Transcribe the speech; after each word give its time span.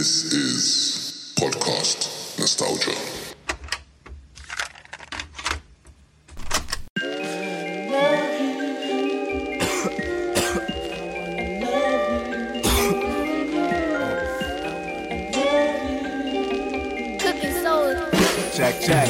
This 0.00 0.32
is 0.32 1.34
Podcast 1.36 2.38
Nostalgia. 2.38 2.92
Cookin 17.20 17.62
Soul. 17.62 17.92
Jack 18.54 18.80
Jack. 18.80 19.06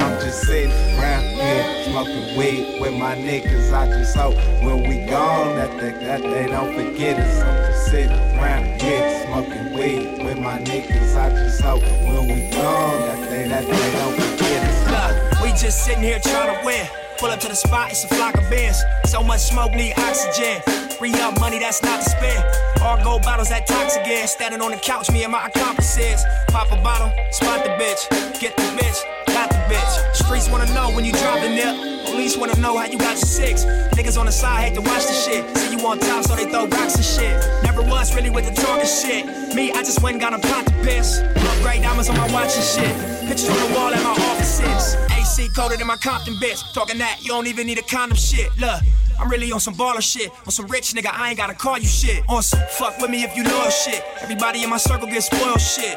I'm 0.00 0.20
just 0.20 0.40
sitting 0.42 0.72
around 0.98 1.22
here 1.22 1.84
smoking 1.84 2.36
weed 2.36 2.80
with 2.80 2.94
my 2.94 3.14
niggas. 3.14 3.72
I 3.72 3.86
just 3.86 4.16
hope 4.16 4.34
when 4.64 4.82
we 4.82 5.06
gone 5.06 5.54
that 5.54 5.78
they, 5.80 5.92
that 5.92 6.22
they 6.22 6.48
don't 6.48 6.74
forget 6.74 7.20
us. 7.20 7.67
Sitting 7.88 8.12
around 8.36 8.82
here 8.82 9.24
smoking 9.24 9.72
weed 9.72 10.22
with 10.22 10.38
my 10.38 10.58
niggas. 10.58 11.16
I 11.16 11.30
just 11.30 11.62
hope 11.62 11.80
when 11.80 12.28
we 12.28 12.50
gone 12.50 13.00
that 13.00 13.30
they 13.30 13.48
that 13.48 13.64
they 13.64 13.92
don't 13.92 14.12
forget 14.12 14.62
us. 14.68 15.32
Look, 15.32 15.40
we 15.40 15.48
just 15.52 15.86
sitting 15.86 16.02
here 16.02 16.18
trying 16.18 16.54
to 16.54 16.66
win. 16.66 16.86
Pull 17.16 17.30
up 17.30 17.40
to 17.40 17.48
the 17.48 17.56
spot, 17.56 17.90
it's 17.90 18.04
a 18.04 18.08
flock 18.08 18.36
of 18.36 18.48
bins. 18.50 18.76
So 19.06 19.22
much 19.22 19.40
smoke, 19.40 19.72
need 19.72 19.94
oxygen. 19.96 20.60
Free 20.98 21.14
up 21.14 21.40
money 21.40 21.58
that's 21.58 21.82
not 21.82 22.02
to 22.02 22.10
spend. 22.10 22.44
All 22.82 23.02
gold 23.02 23.22
bottles 23.22 23.48
that 23.48 23.66
tox 23.66 23.96
again. 23.96 24.28
Standing 24.28 24.60
on 24.60 24.70
the 24.70 24.76
couch, 24.76 25.10
me 25.10 25.22
and 25.22 25.32
my 25.32 25.46
accomplices. 25.46 26.22
Pop 26.48 26.70
a 26.70 26.76
bottle, 26.82 27.10
spot 27.30 27.64
the 27.64 27.70
bitch. 27.70 28.04
Get 28.38 28.54
the 28.54 28.64
bitch, 28.76 29.00
got 29.28 29.48
the 29.48 29.56
bitch. 29.72 30.14
Streets 30.14 30.50
wanna 30.50 30.70
know 30.74 30.90
when 30.94 31.06
you 31.06 31.12
drop 31.12 31.40
the 31.40 31.48
nip. 31.48 31.97
Police 32.18 32.36
wanna 32.36 32.58
know 32.58 32.76
how 32.76 32.84
you 32.84 32.98
got 32.98 33.14
your 33.14 33.30
six. 33.30 33.64
Niggas 33.94 34.18
on 34.18 34.26
the 34.26 34.32
side 34.32 34.64
hate 34.64 34.74
to 34.74 34.80
watch 34.80 35.06
the 35.06 35.12
shit. 35.12 35.56
See 35.56 35.76
you 35.76 35.86
on 35.86 36.00
top, 36.00 36.24
so 36.24 36.34
they 36.34 36.50
throw 36.50 36.66
rocks 36.66 36.96
and 36.96 37.04
shit. 37.04 37.62
Never 37.62 37.80
was 37.80 38.12
really 38.12 38.28
with 38.28 38.44
the 38.44 38.60
talking 38.60 38.88
shit. 38.88 39.54
Me, 39.54 39.70
I 39.70 39.84
just 39.84 40.02
went 40.02 40.14
and 40.14 40.20
got 40.20 40.34
a 40.34 40.40
pot 40.40 40.66
to 40.66 40.72
piss. 40.82 41.20
Upgrade 41.20 41.82
diamonds 41.82 42.10
on 42.10 42.16
my 42.16 42.26
watch 42.32 42.56
and 42.56 42.64
shit. 42.64 42.92
Pictures 43.28 43.48
on 43.48 43.56
the 43.68 43.72
wall 43.72 43.94
at 43.94 44.02
my 44.02 44.10
offices. 44.10 44.96
AC 45.12 45.48
coated 45.54 45.80
in 45.80 45.86
my 45.86 45.94
Compton 45.94 46.34
bitch. 46.42 46.60
Talking 46.74 46.98
that, 46.98 47.18
you 47.22 47.28
don't 47.28 47.46
even 47.46 47.68
need 47.68 47.78
a 47.78 47.82
condom 47.82 48.18
shit. 48.18 48.50
Look. 48.58 48.82
I'm 49.20 49.28
really 49.28 49.52
on 49.52 49.60
some 49.60 49.74
baller 49.74 50.02
shit. 50.02 50.32
On 50.44 50.50
some 50.50 50.66
rich 50.66 50.94
nigga, 50.94 51.10
I 51.12 51.28
ain't 51.28 51.38
gotta 51.38 51.54
call 51.54 51.78
you 51.78 51.86
shit. 51.86 52.24
On 52.28 52.42
some 52.42 52.60
fuck 52.70 52.98
with 52.98 53.10
me 53.10 53.22
if 53.22 53.36
you 53.36 53.44
love 53.44 53.72
shit. 53.72 54.02
Everybody 54.22 54.64
in 54.64 54.70
my 54.70 54.76
circle 54.76 55.06
get 55.06 55.22
spoiled 55.22 55.60
shit. 55.60 55.96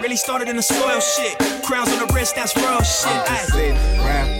Really 0.00 0.16
started 0.16 0.48
in 0.48 0.56
the 0.56 0.62
soil 0.62 0.98
shit. 0.98 1.38
Crowns 1.62 1.92
on 1.92 2.06
the 2.06 2.12
wrist, 2.12 2.34
that's 2.34 2.56
real 2.56 2.82
shit. 2.82 3.06
I'm 3.06 3.36
just 3.36 4.39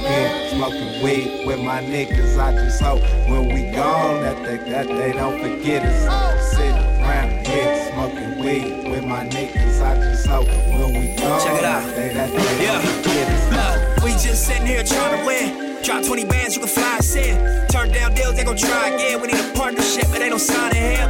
smoking 0.61 1.03
weed 1.03 1.47
with 1.47 1.58
my 1.58 1.80
niggas. 1.80 2.39
I 2.39 2.53
just 2.53 2.83
hope 2.83 3.00
when 3.30 3.48
we 3.48 3.70
gone 3.72 4.20
that 4.20 4.36
they 4.44 4.58
that 4.70 4.86
they 4.89 5.12
don't 5.12 5.41
forget 5.41 5.83
us. 5.83 6.50
Sitting 6.53 6.77
around 7.00 7.47
here 7.47 7.91
smoking 7.92 8.39
weed 8.44 8.91
with 8.91 9.03
my 9.06 9.25
niggas. 9.25 9.81
I 9.81 9.94
just 9.97 10.27
hope 10.27 10.47
when 10.48 10.92
we 11.00 11.16
gone 11.16 11.41
Check 11.41 11.58
it 11.61 11.64
out. 11.64 11.83
that 11.86 11.97
they 11.97 12.08
that 12.12 12.31
they 12.31 12.62
Yeah. 12.64 12.72
don't 12.72 12.92
forget 12.92 13.28
us. 13.31 13.42
Look, 13.56 14.05
we 14.05 14.11
just 14.12 14.47
sitting 14.47 14.66
here 14.66 14.84
trying 14.84 15.19
to 15.19 15.25
win. 15.27 15.83
Drop 15.83 16.05
20 16.05 16.25
bands, 16.27 16.55
you 16.56 16.61
can 16.61 16.69
fly 16.69 16.98
us 16.98 17.14
in. 17.16 17.66
Turn 17.69 17.91
down 17.91 18.12
deals, 18.14 18.36
they 18.36 18.44
gon' 18.44 18.58
try 18.58 18.88
again. 18.91 19.22
We 19.22 19.28
need 19.28 19.41
a 19.41 19.53
partnership, 19.55 20.08
but 20.11 20.19
they 20.19 20.28
don't 20.28 20.38
sign 20.53 20.77
in 20.77 20.83
here. 20.92 21.08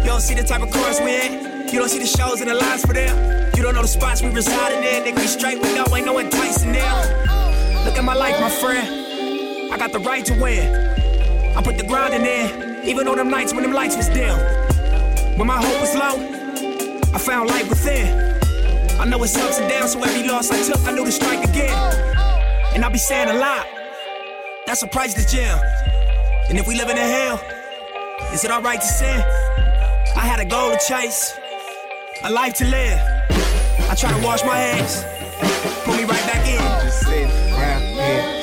You 0.00 0.08
don't 0.12 0.20
see 0.20 0.34
the 0.34 0.42
type 0.44 0.60
of 0.60 0.70
chorus 0.70 1.00
we 1.00 1.16
in. 1.24 1.68
You 1.72 1.78
don't 1.78 1.88
see 1.88 2.00
the 2.00 2.06
shows 2.18 2.42
and 2.42 2.50
the 2.50 2.54
lines 2.54 2.82
for 2.84 2.92
them. 2.92 3.16
You 3.56 3.62
don't 3.62 3.74
know 3.74 3.80
the 3.82 3.88
spots 3.88 4.20
we 4.20 4.28
residing 4.28 4.84
in. 4.84 5.04
Nigga, 5.04 5.16
we 5.20 5.26
straight, 5.26 5.62
we 5.62 5.72
know 5.74 5.86
ain't 5.96 6.04
no 6.04 6.18
enticing 6.18 6.72
them. 6.72 7.39
Look 7.84 7.96
at 7.96 8.04
my 8.04 8.14
life, 8.14 8.38
my 8.40 8.50
friend. 8.50 9.72
I 9.72 9.78
got 9.78 9.92
the 9.92 10.00
right 10.00 10.24
to 10.26 10.34
win. 10.34 11.56
I 11.56 11.62
put 11.62 11.78
the 11.78 11.84
grinding 11.84 12.20
in, 12.20 12.24
there, 12.24 12.84
even 12.84 13.08
on 13.08 13.16
them 13.16 13.30
nights 13.30 13.54
when 13.54 13.62
them 13.62 13.72
lights 13.72 13.96
was 13.96 14.08
dim. 14.08 14.36
When 15.38 15.46
my 15.46 15.56
hope 15.56 15.80
was 15.80 15.94
low, 15.94 16.16
I 17.14 17.18
found 17.18 17.48
light 17.48 17.68
within. 17.68 18.30
I 19.00 19.06
know 19.06 19.22
it's 19.22 19.34
ups 19.36 19.58
and 19.58 19.70
downs, 19.70 19.92
so 19.92 20.02
every 20.02 20.28
loss 20.28 20.50
I 20.50 20.62
took, 20.62 20.86
I 20.86 20.92
knew 20.92 21.06
to 21.06 21.12
strike 21.12 21.42
again. 21.42 21.74
And 22.74 22.84
I 22.84 22.88
be 22.90 22.98
saying 22.98 23.30
a 23.30 23.38
lot. 23.38 23.66
That's 24.66 24.82
a 24.82 24.86
price 24.86 25.14
to 25.14 25.26
jail. 25.26 25.58
And 26.50 26.58
if 26.58 26.68
we 26.68 26.76
live 26.76 26.90
in 26.90 26.98
a 26.98 27.00
hell, 27.00 27.40
is 28.34 28.44
it 28.44 28.50
alright 28.50 28.80
to 28.80 28.86
sin? 28.86 29.20
I 30.16 30.26
had 30.26 30.38
a 30.38 30.44
goal 30.44 30.70
to 30.70 30.78
chase, 30.86 31.32
a 32.24 32.30
life 32.30 32.54
to 32.54 32.66
live. 32.66 33.00
I 33.88 33.94
try 33.94 34.12
to 34.12 34.24
wash 34.24 34.44
my 34.44 34.56
hands, 34.56 35.02
put 35.84 35.96
me 35.96 36.04
right 36.04 36.26
back 36.26 36.46
in. 36.46 37.39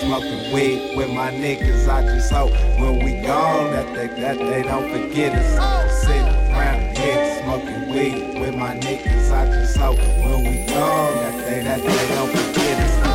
Smoking 0.08 0.54
weed 0.54 0.96
with 0.96 1.12
my 1.12 1.32
niggas. 1.32 1.88
I 1.90 2.02
just 2.04 2.32
hope 2.32 2.52
when 2.80 3.04
we 3.04 3.22
gone 3.22 3.72
that 3.72 3.94
they 3.94 4.08
that 4.22 4.38
they 4.38 4.64
don't 4.64 4.90
forget 4.90 5.34
us. 5.36 6.02
Sitting 6.02 6.24
around 6.24 6.98
here 6.98 7.42
smoking 7.44 7.90
weed 7.90 8.40
with 8.40 8.56
my 8.56 8.74
niggas. 8.76 9.32
I 9.32 9.46
just 9.48 9.76
hope 9.76 9.98
when 9.98 10.44
we 10.46 10.66
gone 10.66 11.16
that 11.24 11.46
they 11.46 11.62
that 11.64 11.82
they 11.82 12.16
don't 12.16 12.30
forget 12.30 13.02
us. 13.02 13.07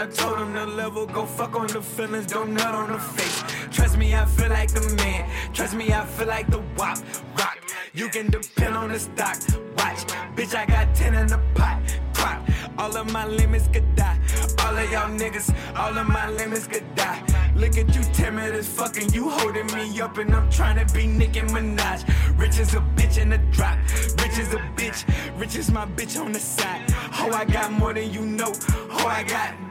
I 0.00 0.06
told 0.06 0.38
him 0.38 0.54
the 0.54 0.64
level, 0.64 1.04
go 1.04 1.26
fuck 1.26 1.54
on 1.54 1.66
the 1.66 1.82
feelings, 1.82 2.24
don't 2.24 2.54
nut 2.54 2.74
on 2.74 2.90
the 2.90 2.98
face. 2.98 3.44
Trust 3.70 3.98
me, 3.98 4.14
I 4.14 4.24
feel 4.24 4.48
like 4.48 4.72
the 4.72 4.80
man. 4.96 5.28
Trust 5.52 5.74
me, 5.74 5.92
I 5.92 6.06
feel 6.06 6.26
like 6.26 6.50
the 6.50 6.60
wop. 6.78 6.96
Rock. 7.36 7.58
You 7.92 8.08
can 8.08 8.30
depend 8.30 8.76
on 8.78 8.88
the 8.88 8.98
stock. 8.98 9.36
Watch. 9.76 10.06
Bitch, 10.36 10.54
I 10.54 10.64
got 10.64 10.94
10 10.94 11.14
in 11.14 11.26
the 11.26 11.38
pot. 11.54 11.82
Crop. 12.14 12.40
All 12.78 12.96
of 12.96 13.12
my 13.12 13.26
limits 13.26 13.68
could 13.68 13.94
die. 13.94 14.18
All 14.60 14.74
of 14.74 14.90
y'all 14.90 15.10
niggas, 15.10 15.54
all 15.76 15.98
of 15.98 16.08
my 16.08 16.30
limits 16.30 16.66
could 16.66 16.94
die. 16.94 17.22
Look 17.54 17.76
at 17.76 17.94
you 17.94 18.02
timid 18.14 18.54
as 18.54 18.66
fucking 18.66 19.12
you 19.12 19.28
holding 19.28 19.66
me 19.66 20.00
up 20.00 20.16
and 20.16 20.34
I'm 20.34 20.48
trying 20.50 20.78
to 20.82 20.94
be 20.94 21.06
Nicki 21.06 21.40
Minaj. 21.40 22.08
Rich 22.38 22.58
as 22.58 22.72
a 22.72 22.80
bitch 22.96 23.18
in 23.20 23.28
the 23.28 23.38
drop. 23.52 23.76
Rich 24.22 24.38
as 24.38 24.54
a 24.54 24.62
bitch. 24.76 25.04
Rich 25.38 25.56
as 25.56 25.70
my 25.70 25.84
bitch 25.84 26.18
on 26.18 26.32
the 26.32 26.40
side. 26.40 26.86
Oh, 27.18 27.32
I 27.34 27.44
got 27.44 27.70
more 27.70 27.92
than 27.92 28.10
you 28.10 28.22
know. 28.22 28.50
Oh, 28.92 29.06
I 29.06 29.24
got. 29.24 29.69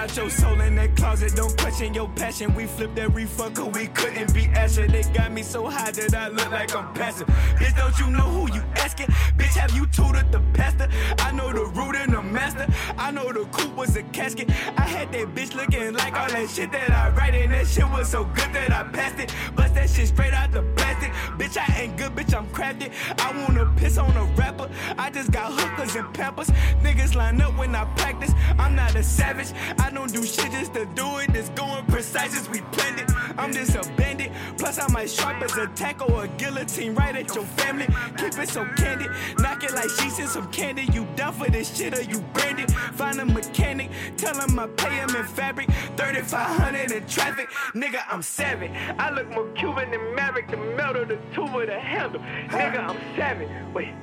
Out 0.00 0.16
your 0.16 0.30
soul 0.30 0.58
in 0.62 0.76
that 0.76 0.96
closet. 0.96 1.36
Don't 1.36 1.54
question 1.58 1.92
your 1.92 2.08
passion. 2.16 2.54
We 2.54 2.64
flipped 2.64 2.98
every 2.98 3.26
fucker, 3.26 3.70
we 3.74 3.88
couldn't 3.88 4.32
be 4.32 4.46
Asher. 4.46 4.86
They 4.86 5.02
got 5.12 5.30
me 5.30 5.42
so 5.42 5.68
high 5.68 5.90
that 5.90 6.14
I 6.14 6.28
look 6.28 6.50
like 6.50 6.74
I'm 6.74 6.90
passive. 6.94 7.26
Bitch, 7.26 7.76
don't 7.76 7.98
you 7.98 8.10
know 8.10 8.22
who 8.22 8.50
you 8.54 8.62
asking? 8.76 9.08
Bitch, 9.36 9.58
have 9.58 9.72
you 9.76 9.84
tutored 9.88 10.32
the 10.32 10.40
pastor? 10.54 10.88
I 11.18 11.32
know 11.32 11.52
the 11.52 11.66
root 11.66 11.96
and 11.96 12.14
the 12.14 12.22
master. 12.22 12.66
I 12.96 13.10
know 13.10 13.30
the 13.30 13.44
coupe 13.52 13.76
was 13.76 13.94
a 13.96 14.02
casket. 14.04 14.48
I 14.78 14.86
had 14.86 15.12
that 15.12 15.34
bitch 15.34 15.54
looking 15.54 15.92
like 15.92 16.14
all 16.14 16.30
that 16.30 16.48
shit 16.48 16.72
that 16.72 16.90
I 16.90 17.10
write, 17.10 17.34
and 17.34 17.52
that 17.52 17.66
shit 17.66 17.84
was 17.90 18.08
so 18.08 18.24
good 18.24 18.54
that 18.54 18.72
I 18.72 18.84
passed 18.84 19.18
it. 19.18 19.34
Bust 19.54 19.74
that 19.74 19.90
shit 19.90 20.08
straight 20.08 20.32
out 20.32 20.50
the 20.50 20.62
plastic. 20.76 20.99
Bitch, 21.40 21.56
I 21.56 21.80
ain't 21.80 21.96
good, 21.96 22.14
bitch, 22.14 22.36
I'm 22.36 22.46
crafted. 22.48 22.92
I 23.18 23.32
wanna 23.42 23.64
piss 23.74 23.96
on 23.96 24.14
a 24.14 24.24
rapper. 24.36 24.68
I 24.98 25.08
just 25.08 25.32
got 25.32 25.50
hookers 25.58 25.96
and 25.96 26.12
pampers. 26.12 26.50
Niggas 26.82 27.14
line 27.14 27.40
up 27.40 27.56
when 27.56 27.74
I 27.74 27.86
practice. 27.96 28.32
I'm 28.58 28.76
not 28.76 28.94
a 28.94 29.02
savage. 29.02 29.54
I 29.78 29.90
don't 29.90 30.12
do 30.12 30.22
shit 30.22 30.52
just 30.52 30.74
to 30.74 30.84
do 30.94 31.16
it. 31.16 31.34
It's 31.34 31.48
going 31.50 31.86
precise 31.86 32.36
as 32.38 32.46
we 32.50 32.60
planned 32.72 33.00
it. 33.00 33.10
I'm 33.38 33.54
just 33.54 33.74
a 33.74 33.90
bandit. 33.96 34.32
Plus 34.58 34.78
I 34.78 34.86
might 34.92 35.08
sharp 35.08 35.42
as 35.42 35.56
a 35.56 35.66
tackle 35.68 36.12
or 36.12 36.24
a 36.24 36.28
guillotine 36.28 36.94
right 36.94 37.16
at 37.16 37.34
your 37.34 37.44
family. 37.44 37.86
Keep 38.18 38.38
it 38.38 38.48
so 38.48 38.66
candid, 38.76 39.10
knock 39.38 39.64
it 39.64 39.72
like 39.72 39.88
she's 39.98 40.18
in 40.18 40.28
some 40.28 40.50
candy. 40.52 40.88
You 40.92 41.06
down 41.16 41.32
for 41.32 41.50
this 41.50 41.74
shit 41.76 41.98
or 41.98 42.02
you 42.02 42.20
branded? 42.34 42.70
Find 42.94 43.18
a 43.18 43.24
mechanic, 43.24 43.90
tell 44.16 44.38
him 44.38 44.58
I 44.58 44.66
pay 44.66 44.96
him 44.96 45.16
in 45.16 45.24
fabric. 45.24 45.70
3500 45.96 46.92
in 46.92 47.06
traffic, 47.06 47.48
nigga, 47.74 48.02
I'm 48.10 48.22
savage. 48.22 48.72
I 48.98 49.10
look 49.10 49.28
more 49.30 49.48
Cuban 49.52 49.90
than 49.90 50.14
Maverick, 50.14 50.50
the 50.50 50.56
metal, 50.56 51.06
the 51.06 51.18
tube, 51.34 51.66
the 51.66 51.78
handle. 51.78 52.20
Nigga, 52.48 52.88
I'm 52.88 52.98
savage. 53.16 53.48
Wait, 53.74 53.94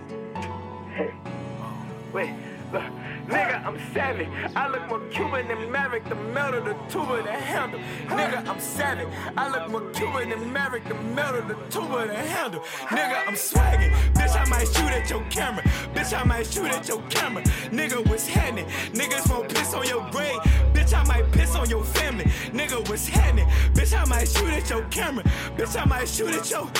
wait, 2.14 2.34
look. 2.72 2.84
Nigga, 3.28 3.66
I'm 3.66 3.78
savage. 3.94 4.30
I 4.56 4.70
look 4.70 4.88
more 4.88 5.02
Cuban 5.10 5.50
than 5.50 5.70
Maverick, 5.70 6.08
the 6.08 6.16
metal, 6.16 6.64
the 6.64 6.74
tuba, 6.88 7.22
the 7.24 7.32
handle. 7.32 7.82
Nigga, 8.08 8.48
I'm 8.48 8.60
savage. 8.60 9.10
I 9.36 9.50
look 9.50 9.70
more 9.70 9.92
Cuban 9.92 10.30
than 10.30 10.54
Maverick, 10.54 10.88
the 10.88 10.94
metal, 10.94 11.42
the 11.42 11.56
tuba, 11.70 12.08
the 12.08 12.16
handle. 12.16 12.62
Nigga, 12.62 13.28
I'm 13.28 13.36
swagging. 13.36 13.92
Bitch, 14.14 14.34
I 14.40 14.46
might 14.50 14.68
shoot 14.68 14.92
at 14.92 15.10
your 15.10 15.26
camera. 15.30 15.62
Bitch, 15.94 16.18
I 16.18 16.24
might 16.24 16.48
shoot 16.48 16.72
at 16.72 16.88
your 16.88 17.02
camera. 17.10 17.44
Nigga, 17.70 18.08
what's 18.08 18.28
happening? 18.28 18.66
Niggas 18.94 19.30
won't 19.30 19.50
piss 19.54 19.74
on 19.74 19.86
your 19.86 20.10
grave. 20.10 20.38
Bitch, 20.72 20.98
I 20.98 21.04
might 21.04 21.30
piss 21.34 21.54
on 21.54 21.70
your 21.70 21.84
family. 21.84 22.26
Nigga, 22.54 22.88
what's 22.88 23.10
happening? 23.10 23.48
Bitch, 23.74 23.94
I 23.94 24.06
might 24.06 24.30
shoot 24.30 24.50
at 24.52 24.70
your 24.70 24.86
camera. 24.86 25.26
Bitch, 25.58 25.76
I 25.80 25.84
might 25.84 26.08
shoot 26.08 26.34
at 26.34 26.50
your. 26.50 26.72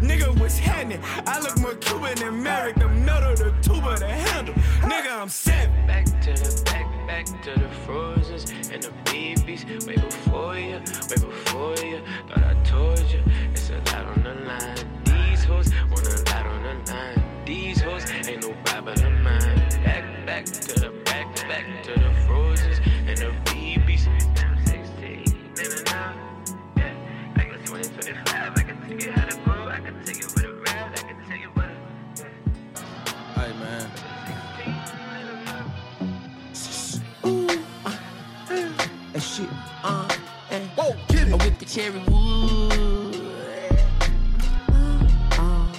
Nigga, 0.00 0.38
what's 0.38 0.58
happening? 0.58 1.00
I 1.26 1.40
look 1.40 1.58
more 1.58 1.74
Cuban 1.74 2.14
than 2.16 2.42
Merrick, 2.42 2.76
the 2.76 2.88
metal, 2.88 3.34
the 3.34 3.52
tuba, 3.62 3.96
the 3.98 4.06
handle. 4.06 4.54
Nigga, 4.82 5.20
I'm 5.20 5.28
set. 5.28 5.68
Back 5.88 6.04
to 6.04 6.32
the 6.32 6.62
back, 6.64 7.06
back 7.06 7.26
to 7.42 7.58
the 7.58 7.68
frozens 7.84 8.50
and 8.70 8.82
the 8.82 8.92
babies. 9.04 9.64
Way 9.86 9.96
before 9.96 10.56
you, 10.56 10.78
way 10.78 11.16
before 11.16 11.74
you. 11.84 12.00
Thought 12.28 12.44
I 12.44 12.54
told 12.62 13.00
you, 13.10 13.22
it's 13.52 13.70
a 13.70 13.78
lot 13.92 14.06
on 14.06 14.22
the 14.22 14.34
line. 14.34 14.76
These 15.04 15.44
hoes 15.44 15.70
want 15.90 16.06
a 16.06 16.32
lot 16.32 16.46
on 16.46 16.62
the 16.62 16.92
line. 16.92 17.44
These 17.44 17.80
hoes 17.80 18.08
ain't 18.10 18.42
no 18.42 18.54
Bible 18.64 18.92
of 18.92 19.12
mine. 19.20 19.58
Back, 19.82 20.26
back 20.26 20.44
to 20.44 20.77
cherry 41.78 42.02
wood. 42.08 43.14
Uh, 44.68 45.06
uh 45.38 45.72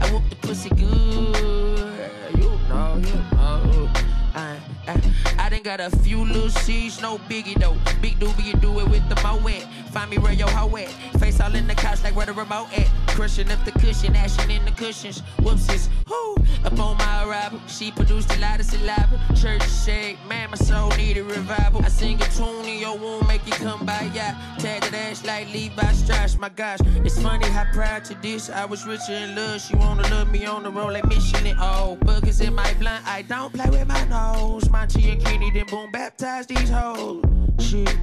I 0.00 0.10
whoop 0.10 0.22
the 0.30 0.36
pussy 0.36 0.70
good. 0.70 2.10
You 2.38 2.48
know, 2.68 3.02
you 3.04 3.20
know. 3.36 3.90
I, 4.34 4.58
I, 4.88 5.12
I 5.38 5.48
done 5.50 5.62
got 5.62 5.80
a 5.80 5.90
few 5.98 6.24
little 6.24 6.48
C's, 6.48 7.02
no 7.02 7.18
biggie 7.28 7.60
though. 7.60 7.76
Big 8.00 8.18
doobie, 8.18 8.46
you 8.46 8.54
do 8.54 8.80
it 8.80 8.88
with 8.88 9.06
the 9.10 9.20
mo 9.22 9.36
wet. 9.44 9.66
Find 9.92 10.10
me 10.10 10.18
where 10.18 10.32
your 10.32 10.48
hoe 10.50 10.76
at. 10.76 10.88
Face 11.18 11.40
all 11.40 11.54
in 11.54 11.66
the 11.66 11.74
couch 11.74 12.02
like 12.04 12.14
where 12.14 12.26
the 12.26 12.32
remote 12.32 12.68
at. 12.76 12.88
Crushing 13.08 13.50
up 13.50 13.64
the 13.64 13.72
cushion, 13.72 14.14
ashing 14.14 14.50
in 14.50 14.64
the 14.64 14.70
cushions. 14.70 15.22
Whoopsies, 15.38 15.88
whoo. 16.08 16.36
Up 16.64 16.78
on 16.78 16.96
my 16.98 17.24
arrival, 17.24 17.60
she 17.66 17.90
produced 17.90 18.30
a 18.36 18.38
lot 18.38 18.60
of 18.60 18.66
saliva. 18.66 19.18
Church 19.34 19.68
shake, 19.84 20.18
man, 20.28 20.50
my 20.50 20.56
soul 20.56 20.90
need 20.96 21.16
a 21.16 21.24
revival. 21.24 21.82
I 21.84 21.88
sing 21.88 22.20
a 22.20 22.28
tune 22.28 22.66
in 22.66 22.78
your 22.78 22.96
womb, 22.96 23.26
make 23.26 23.44
you 23.46 23.52
come 23.52 23.84
by, 23.84 24.10
yeah. 24.14 24.36
Tag 24.58 24.82
that 24.82 24.94
ass 24.94 25.24
like 25.24 25.52
Levi 25.52 25.92
Strauss, 25.92 26.38
my 26.38 26.50
gosh. 26.50 26.78
It's 27.04 27.20
funny 27.20 27.48
how 27.48 27.64
prior 27.72 28.00
to 28.00 28.14
this, 28.22 28.50
I 28.50 28.66
was 28.66 28.86
richer 28.86 29.12
in 29.12 29.34
love. 29.34 29.60
She 29.60 29.74
wanna 29.74 30.02
love 30.10 30.30
me 30.30 30.44
on 30.44 30.62
the 30.62 30.70
road 30.70 30.92
like 30.92 31.06
Michelin. 31.06 31.56
Oh, 31.58 31.98
boogers 32.00 32.46
in 32.46 32.54
my 32.54 32.72
blunt, 32.74 33.06
I 33.06 33.22
don't 33.22 33.52
play 33.52 33.68
with 33.70 33.88
my 33.88 34.04
nose. 34.04 34.68
Monte 34.70 35.10
and 35.10 35.24
Kenny, 35.24 35.50
then 35.50 35.66
boom, 35.66 35.90
baptize 35.90 36.46
these 36.46 36.68
hoes. 36.68 37.24
Shit, 37.58 37.96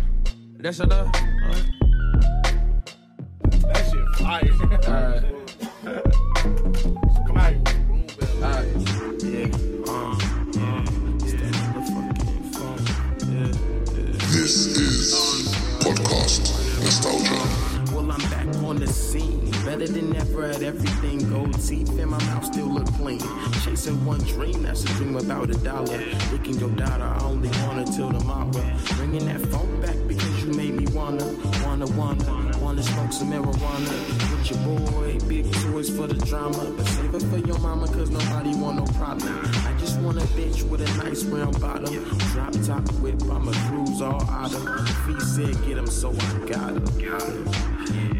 that's 0.59 0.79
enough. 0.79 1.11
This 14.37 14.65
is 14.75 15.13
Podcast 15.79 16.41
Nostalgia. 16.83 17.93
Well, 17.93 18.11
I'm 18.11 18.19
back 18.31 18.47
on 18.63 18.77
the 18.77 18.87
scene. 18.87 19.51
Better 19.63 19.87
than 19.87 20.15
ever 20.15 20.45
at 20.45 20.63
everything. 20.63 21.29
Gold 21.29 21.53
teeth 21.61 21.89
and 21.99 22.09
my 22.09 22.17
mouth 22.25 22.45
still 22.45 22.73
look 22.73 22.87
clean. 22.93 23.21
Chasing 23.63 24.03
one 24.03 24.19
dream, 24.21 24.63
that's 24.63 24.83
a 24.83 24.87
dream 24.95 25.15
about 25.15 25.51
a 25.51 25.57
dollar. 25.59 26.03
Licking 26.31 26.57
your 26.59 26.69
daughter, 26.71 27.03
I 27.03 27.23
only 27.23 27.49
want 27.49 27.87
her 27.87 27.95
till 27.95 28.11
tomorrow. 28.11 28.49
Bringing 28.95 29.25
that 29.27 29.41
phone 29.47 29.79
back 29.79 29.95
because 30.07 30.43
you 30.43 30.53
made 30.53 30.73
me 30.73 30.87
wanna, 30.93 31.25
wanna, 31.63 31.85
wanna, 31.87 32.56
wanna 32.77 32.89
smoke 32.89 33.13
some 33.13 33.31
marijuana. 33.31 33.91
With 34.31 34.51
your 34.51 34.59
boy, 34.77 35.19
big 35.27 35.51
toys 35.51 35.89
for 35.89 36.07
the 36.07 36.13
drama. 36.13 36.71
But 36.77 36.85
save 36.88 37.15
it 37.15 37.24
for 37.24 37.38
your 37.38 37.59
mama, 37.59 37.88
cause 37.88 38.09
nobody 38.09 38.56
want 38.56 38.77
no 38.77 38.85
problem. 38.94 39.39
I 39.65 39.75
just 39.79 40.00
want 40.00 40.18
a 40.18 40.25
bitch 40.38 40.63
with 40.69 40.81
a 40.81 41.03
nice 41.03 41.24
round 41.24 41.59
bottom. 41.59 41.91
Drop 42.33 42.53
top 42.63 42.88
whip, 43.01 43.21
I'ma 43.24 43.51
cruise 43.68 44.01
all 44.01 44.21
autumn. 44.29 44.85
Feet 45.06 45.21
said 45.21 45.65
get 45.65 45.77
'em, 45.77 45.88
so 45.88 46.12
I 46.12 46.45
got 46.45 46.75
'em. 46.75 46.85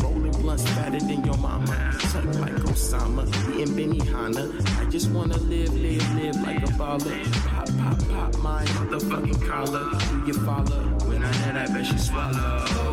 Rolling 0.01 0.31
blunts 0.42 0.68
fatter 0.69 1.00
than 1.00 1.24
your 1.24 1.38
mama. 1.38 1.94
Tuck 2.12 2.25
like 2.39 2.56
Osama, 2.71 3.27
eating 3.53 3.75
Benihana. 3.75 4.44
I 4.81 4.89
just 4.89 5.12
wanna 5.12 5.38
live, 5.38 5.74
live, 5.74 6.15
live 6.15 6.36
like 6.42 6.63
a 6.63 6.71
baller. 6.80 7.18
Pop, 7.48 7.69
pop, 7.80 8.00
pop 8.10 8.38
my 8.42 8.65
motherfucking 8.65 9.39
collar. 9.48 9.86
Do 10.10 10.24
you 10.25 10.33
follow? 10.45 10.83
When 11.07 11.24
I 11.24 11.31
hear 11.33 11.53
that, 11.53 11.74
bet 11.74 11.86
she 11.86 11.98
swallow. 11.98 12.87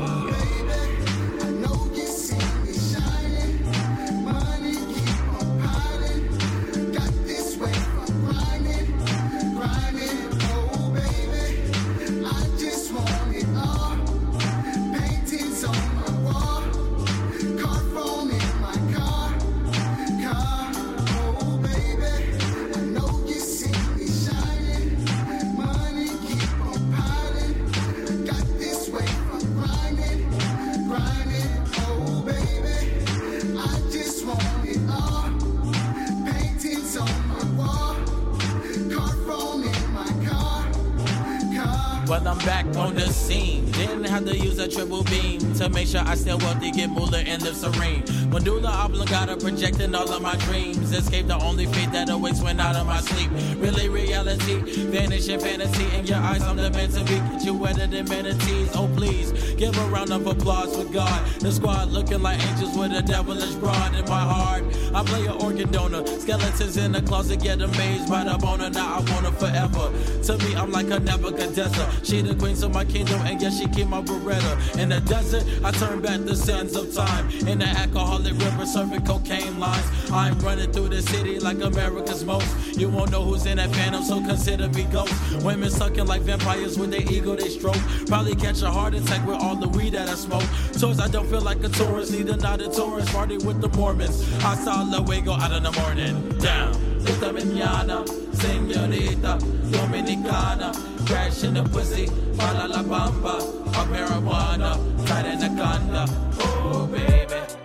I 46.14 46.16
still 46.16 46.38
wealthy, 46.38 46.70
get 46.70 46.90
moolah, 46.90 47.24
and 47.26 47.42
live 47.42 47.56
serene. 47.56 48.04
Medulla 48.30 48.68
oblongata 48.84 49.36
projecting 49.36 49.96
all 49.96 50.08
of 50.12 50.22
my 50.22 50.36
dreams. 50.46 50.92
Escape 50.92 51.26
the 51.26 51.36
only 51.42 51.66
fate 51.66 51.90
that 51.90 52.08
awaits 52.08 52.40
when 52.40 52.60
out 52.60 52.76
of 52.76 52.86
my 52.86 53.00
sleep. 53.00 53.32
Really, 53.58 53.88
reality, 53.88 54.60
vanishing 54.92 55.40
fantasy 55.40 55.84
in 55.96 56.06
your 56.06 56.18
eyes. 56.18 56.42
I'm 56.42 56.56
the 56.56 56.70
man 56.70 56.88
to 56.90 57.02
be. 57.02 57.16
Get 57.16 57.44
you 57.44 57.54
wetter 57.54 57.88
than 57.88 58.08
manatees. 58.08 58.70
Oh, 58.76 58.88
please, 58.94 59.32
give 59.54 59.76
a 59.76 59.86
round 59.86 60.12
of 60.12 60.24
applause 60.28 60.76
for 60.76 60.84
God. 60.84 61.26
The 61.40 61.50
squad 61.50 61.88
looking 61.88 62.22
like 62.22 62.40
angels 62.46 62.78
with 62.78 62.92
a 62.92 63.02
devilish 63.02 63.54
broad 63.54 63.96
in 63.96 64.04
my 64.04 64.20
heart. 64.20 64.62
I 64.94 65.02
play 65.02 65.26
an 65.26 65.32
organ 65.42 65.70
donor. 65.72 66.06
Skeletons 66.06 66.76
in 66.76 66.92
the 66.92 67.02
closet 67.02 67.42
get 67.42 67.60
amazed 67.60 68.08
by 68.08 68.22
the 68.22 68.38
boner. 68.38 68.70
Now 68.70 68.94
I 68.94 68.98
want 68.98 69.26
her 69.26 69.32
forever. 69.32 69.90
To 70.22 70.38
me, 70.38 70.54
I'm 70.54 70.70
like 70.70 70.88
a 70.90 71.00
Nebuchadnezzar. 71.00 71.90
She 72.04 72.22
the 72.22 72.34
queen 72.36 72.62
of 72.62 72.72
my 72.72 72.84
kingdom, 72.84 73.20
and 73.22 73.40
yes, 73.42 73.58
she 73.58 73.66
keep 73.66 73.88
my 73.88 74.00
Beretta. 74.00 74.78
In 74.78 74.90
the 74.90 75.00
desert, 75.00 75.44
I 75.64 75.72
turn 75.72 76.00
back 76.00 76.20
the 76.20 76.36
sands 76.36 76.76
of 76.76 76.94
time. 76.94 77.28
In 77.48 77.58
the 77.58 77.66
alcoholic 77.66 78.34
river, 78.34 78.66
serving 78.66 79.04
cocaine 79.04 79.58
lines. 79.58 79.84
I'm 80.12 80.38
running 80.40 80.72
through 80.72 80.88
the 80.88 81.02
city 81.02 81.38
like 81.40 81.60
America's 81.60 82.24
most. 82.24 82.78
You 82.78 82.88
won't 82.88 83.10
know 83.10 83.22
who's 83.22 83.46
in 83.46 83.56
that 83.56 83.70
phantom, 83.74 84.02
so 84.02 84.20
consider 84.20 84.68
me 84.68 84.84
ghost. 84.84 85.12
Women 85.44 85.70
sucking 85.70 86.06
like 86.06 86.22
vampires 86.22 86.78
with 86.78 86.90
their 86.90 87.02
ego, 87.02 87.36
they 87.36 87.48
stroke. 87.48 87.78
Probably 88.06 88.34
catch 88.34 88.62
a 88.62 88.70
heart 88.70 88.94
attack 88.94 89.26
with 89.26 89.36
all 89.36 89.56
the 89.56 89.68
weed 89.68 89.94
that 89.94 90.08
I 90.08 90.14
smoke. 90.14 90.44
Tours, 90.78 91.00
I 91.00 91.08
don't 91.08 91.28
feel 91.28 91.40
like 91.40 91.62
a 91.64 91.68
tourist, 91.68 92.12
neither 92.12 92.36
not 92.36 92.60
a 92.60 92.68
tourist. 92.68 93.12
Party 93.12 93.38
with 93.38 93.60
the 93.60 93.68
Mormons. 93.76 94.22
Hasta 94.40 94.84
luego 94.90 95.32
out 95.32 95.52
in 95.52 95.62
the 95.62 95.72
morning. 95.72 96.38
Down. 96.38 96.94
Esta 97.06 97.32
mañana, 97.32 98.02
señorita 98.32 99.38
dominicana, 99.70 100.72
crash 101.06 101.44
in 101.44 101.54
the 101.54 101.62
pussy, 101.64 102.08
mala 102.36 102.66
la 102.66 102.82
bamba, 102.82 103.38
marijuana, 103.72 104.78
tight 105.04 105.26
in 105.26 105.38
the 105.38 105.62
conda. 105.62 106.08
Oh 106.40 106.86
baby. 106.86 107.63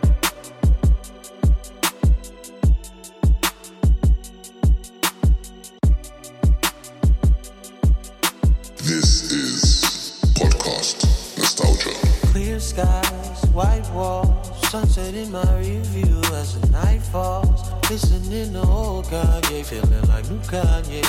In 15.20 15.32
my 15.34 15.58
review 15.58 16.22
as 16.36 16.60
the 16.60 16.68
night 16.70 17.02
falls. 17.02 17.72
Listening 17.90 18.54
to 18.54 18.62
old 18.62 19.06
Kanye, 19.06 19.66
feeling 19.66 20.08
like 20.08 20.30
new 20.30 20.40
Kanye. 20.40 21.04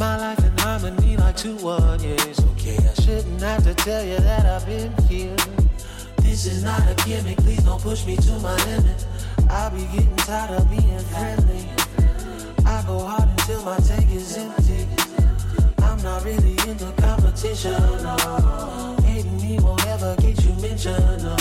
My 0.00 0.16
life 0.16 0.44
in 0.44 0.58
harmony 0.58 1.16
like 1.16 1.36
two 1.36 1.56
one 1.56 2.00
years. 2.02 2.40
Okay, 2.52 2.76
I 2.76 2.94
shouldn't 3.02 3.40
have 3.40 3.62
to 3.64 3.74
tell 3.74 4.04
you 4.04 4.16
that 4.16 4.46
I've 4.46 4.66
been 4.66 4.92
here. 5.08 5.36
This 6.18 6.46
is 6.46 6.64
not 6.64 6.80
a 6.90 6.94
gimmick, 7.06 7.38
please 7.38 7.62
don't 7.62 7.80
push 7.80 8.04
me 8.04 8.16
to 8.16 8.32
my 8.40 8.56
limit. 8.66 9.06
I'll 9.48 9.70
be 9.70 9.84
getting 9.92 10.16
tired 10.16 10.58
of 10.58 10.68
being 10.68 11.04
friendly. 11.14 11.68
I 12.66 12.82
go 12.86 12.98
hard 12.98 13.28
until 13.28 13.62
my 13.62 13.78
tank 13.78 14.10
is 14.10 14.36
empty. 14.36 14.88
I'm 15.78 16.02
not 16.02 16.24
really 16.24 16.56
into 16.68 16.90
competition. 16.98 17.80
No. 18.02 18.96
Hating 19.04 19.36
me 19.36 19.58
won't 19.60 19.86
ever 19.86 20.16
get 20.20 20.42
you 20.42 20.52
mentioned. 20.54 21.22
No. 21.22 21.36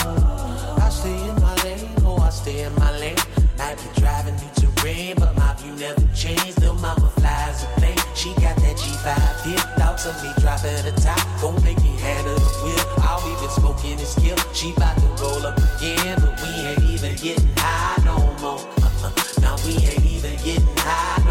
I 0.77 0.89
stay 0.89 1.29
in 1.29 1.42
stay 2.33 2.63
in 2.63 2.73
my 2.75 2.91
lane. 2.97 3.17
Might 3.57 3.77
be 3.77 4.01
driving 4.01 4.35
new 4.35 4.51
terrain, 4.55 5.15
but 5.17 5.35
my 5.37 5.53
view 5.55 5.73
never 5.73 6.01
changed. 6.15 6.59
Little 6.59 6.75
mama 6.75 7.09
flies 7.17 7.63
a 7.63 7.67
plane. 7.79 7.97
She 8.15 8.33
got 8.41 8.55
that 8.57 8.75
G5 8.75 9.45
hip. 9.45 9.59
Thoughts 9.77 10.05
of 10.05 10.15
me 10.23 10.29
dropping 10.39 10.83
the 10.83 10.93
top. 10.99 11.21
Don't 11.39 11.63
make 11.63 11.77
me 11.81 11.95
handle 11.99 12.35
the 12.35 12.51
wheel. 12.63 12.85
All 13.05 13.21
we 13.25 13.31
been 13.39 13.49
smoking 13.49 13.99
is 13.99 14.13
kill. 14.15 14.37
She 14.53 14.73
bout 14.73 14.97
to 14.97 15.07
roll 15.21 15.45
up 15.45 15.57
again, 15.57 16.17
but 16.19 16.33
we 16.41 16.49
ain't 16.67 16.83
even 16.83 17.15
getting 17.15 17.49
high 17.57 18.01
no 18.03 18.17
more. 18.41 18.59
Uh-uh. 18.81 19.11
Now 19.41 19.55
we 19.65 19.77
ain't 19.77 20.05
even 20.05 20.35
getting 20.43 20.77
high 20.77 21.22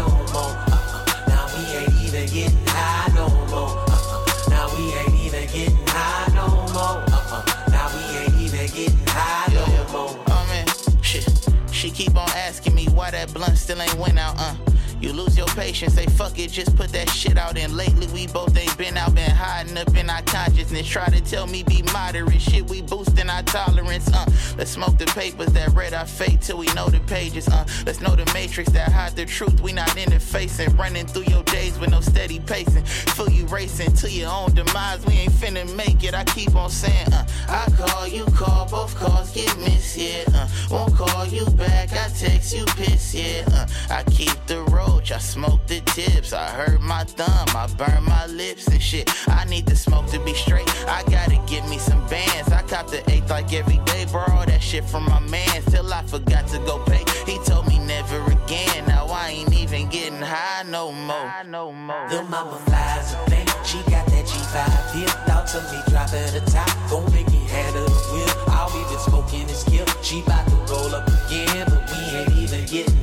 keep 12.03 12.17
on 12.17 12.29
asking 12.31 12.75
me 12.75 12.85
why 12.87 13.11
that 13.11 13.33
blunt 13.33 13.57
still 13.57 13.81
ain't 13.81 13.93
went 13.95 14.19
out, 14.19 14.35
uh. 14.37 14.55
You 15.03 15.11
lose 15.11 15.37
your 15.37 15.47
patience, 15.47 15.95
say 15.95 16.05
fuck 16.05 16.39
it, 16.39 16.49
just 16.49 16.77
put 16.77 16.87
that 16.93 17.09
shit 17.09 17.37
out. 17.37 17.57
And 17.57 17.75
lately 17.75 18.07
we 18.07 18.25
both 18.27 18.55
ain't 18.57 18.77
been 18.77 18.95
out, 18.95 19.13
been 19.13 19.29
hiding 19.29 19.77
up 19.77 19.93
in 19.97 20.09
our 20.09 20.21
consciousness. 20.21 20.87
Try 20.87 21.07
to 21.07 21.19
tell 21.19 21.45
me 21.45 21.61
be 21.63 21.81
moderate, 21.91 22.39
shit 22.39 22.69
we 22.69 22.81
boosting 22.81 23.29
our 23.29 23.43
tolerance, 23.43 24.07
uh. 24.13 24.25
Let's 24.57 24.71
smoke 24.71 24.97
the 24.97 25.07
papers 25.07 25.51
that 25.53 25.73
read 25.73 25.93
our 25.93 26.05
fate 26.05 26.39
till 26.41 26.57
we 26.57 26.67
know 26.67 26.87
the 26.87 27.01
pages, 27.01 27.49
uh. 27.49 27.65
Let's 27.85 27.99
know 27.99 28.15
the 28.15 28.25
matrix 28.33 28.71
that 28.71 28.93
hide 28.93 29.13
the 29.17 29.25
truth. 29.25 29.59
We 29.59 29.73
not 29.73 29.89
in 29.97 30.09
the 30.09 30.15
interfacing, 30.15 30.77
running 30.79 31.05
through 31.05 31.25
your 31.25 31.43
days 31.43 31.77
with 31.79 31.91
no 31.91 31.99
steady 31.99 32.39
pacing. 32.39 32.85
Feel 32.85 33.29
you 33.29 33.45
racing 33.47 33.91
to 33.97 34.09
your 34.09 34.31
own 34.31 34.55
demise. 34.55 35.05
We 35.05 35.15
ain't 35.15 35.33
finna 35.33 35.75
make 35.75 36.05
it. 36.05 36.13
I 36.13 36.23
keep 36.23 36.55
on 36.55 36.69
saying, 36.69 37.11
uh. 37.11 37.27
I 37.49 37.69
call, 37.75 38.07
you 38.07 38.23
call, 38.27 38.69
both 38.69 38.95
calls 38.95 39.31
get 39.31 39.53
missed, 39.57 39.97
yeah. 39.97 40.23
Uh. 40.33 40.47
Won't 40.71 40.95
call 40.95 41.25
you 41.25 41.45
back, 41.51 41.91
I 41.91 42.07
text 42.17 42.55
you 42.55 42.63
piss, 42.77 43.13
yeah. 43.13 43.43
Uh. 43.51 43.67
I 43.89 44.03
keep 44.03 44.33
the 44.47 44.63
roach, 44.93 45.11
I 45.11 45.17
smoke 45.17 45.65
the 45.67 45.79
tips. 45.81 46.33
I 46.33 46.47
hurt 46.49 46.81
my 46.81 47.03
thumb, 47.03 47.47
I 47.49 47.67
burn 47.77 48.03
my 48.03 48.25
lips 48.27 48.67
and 48.67 48.81
shit. 48.81 49.09
I 49.27 49.45
need 49.45 49.65
the 49.65 49.75
smoke 49.75 50.07
to 50.07 50.19
be 50.19 50.33
straight. 50.33 50.69
I 50.87 51.03
gotta 51.09 51.39
get 51.47 51.67
me 51.69 51.77
some 51.77 52.05
bands. 52.07 52.51
I 52.51 52.61
cop 52.63 52.87
the 52.87 53.01
eighth 53.11 53.29
like 53.29 53.53
every 53.53 53.79
day, 53.85 54.05
borrow 54.11 54.45
that 54.45 54.61
shit 54.61 54.85
from 54.85 55.05
my 55.05 55.19
man. 55.19 55.61
Till 55.69 55.93
I 55.93 56.03
forgot 56.03 56.47
to 56.49 56.59
go 56.59 56.79
pay. 56.85 57.03
He 57.25 57.37
told 57.39 57.67
me 57.67 57.79
never 57.79 58.19
again. 58.31 58.85
Now 58.87 59.05
I 59.07 59.29
ain't 59.29 59.53
even 59.53 59.89
getting 59.89 60.21
high 60.21 60.63
no 60.63 60.91
more. 60.91 61.31
no 61.45 61.71
more. 61.71 62.07
The 62.09 62.23
mama 62.23 62.57
flies 62.65 63.13
a 63.13 63.17
thing. 63.29 63.47
She 63.65 63.79
got 63.91 64.05
that 64.07 64.25
G5 64.25 64.93
hip. 64.95 65.09
Thoughts 65.27 65.55
of 65.55 65.63
me 65.71 65.79
dropping 65.89 66.33
the 66.33 66.43
top. 66.51 66.69
Gon' 66.89 67.11
make 67.11 67.29
me 67.31 67.43
handle 67.47 67.85
the 67.85 68.01
wheel. 68.11 68.33
All 68.55 68.69
we 68.73 68.83
been 68.89 68.99
smoking 68.99 69.49
is 69.49 69.63
kill. 69.63 69.85
She 70.01 70.21
bout 70.21 70.47
to 70.47 70.55
roll 70.71 70.93
up 70.95 71.07
again, 71.07 71.65
but 71.69 71.81
we 71.91 72.17
ain't 72.17 72.31
even 72.43 72.65
getting 72.65 73.02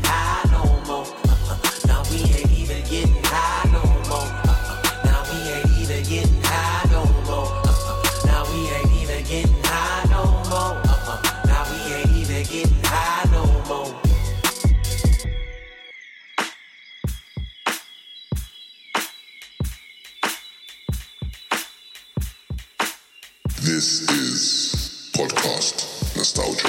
This 23.81 24.03
is 24.11 25.11
Podcast 25.15 26.15
Nostalgia. 26.15 26.69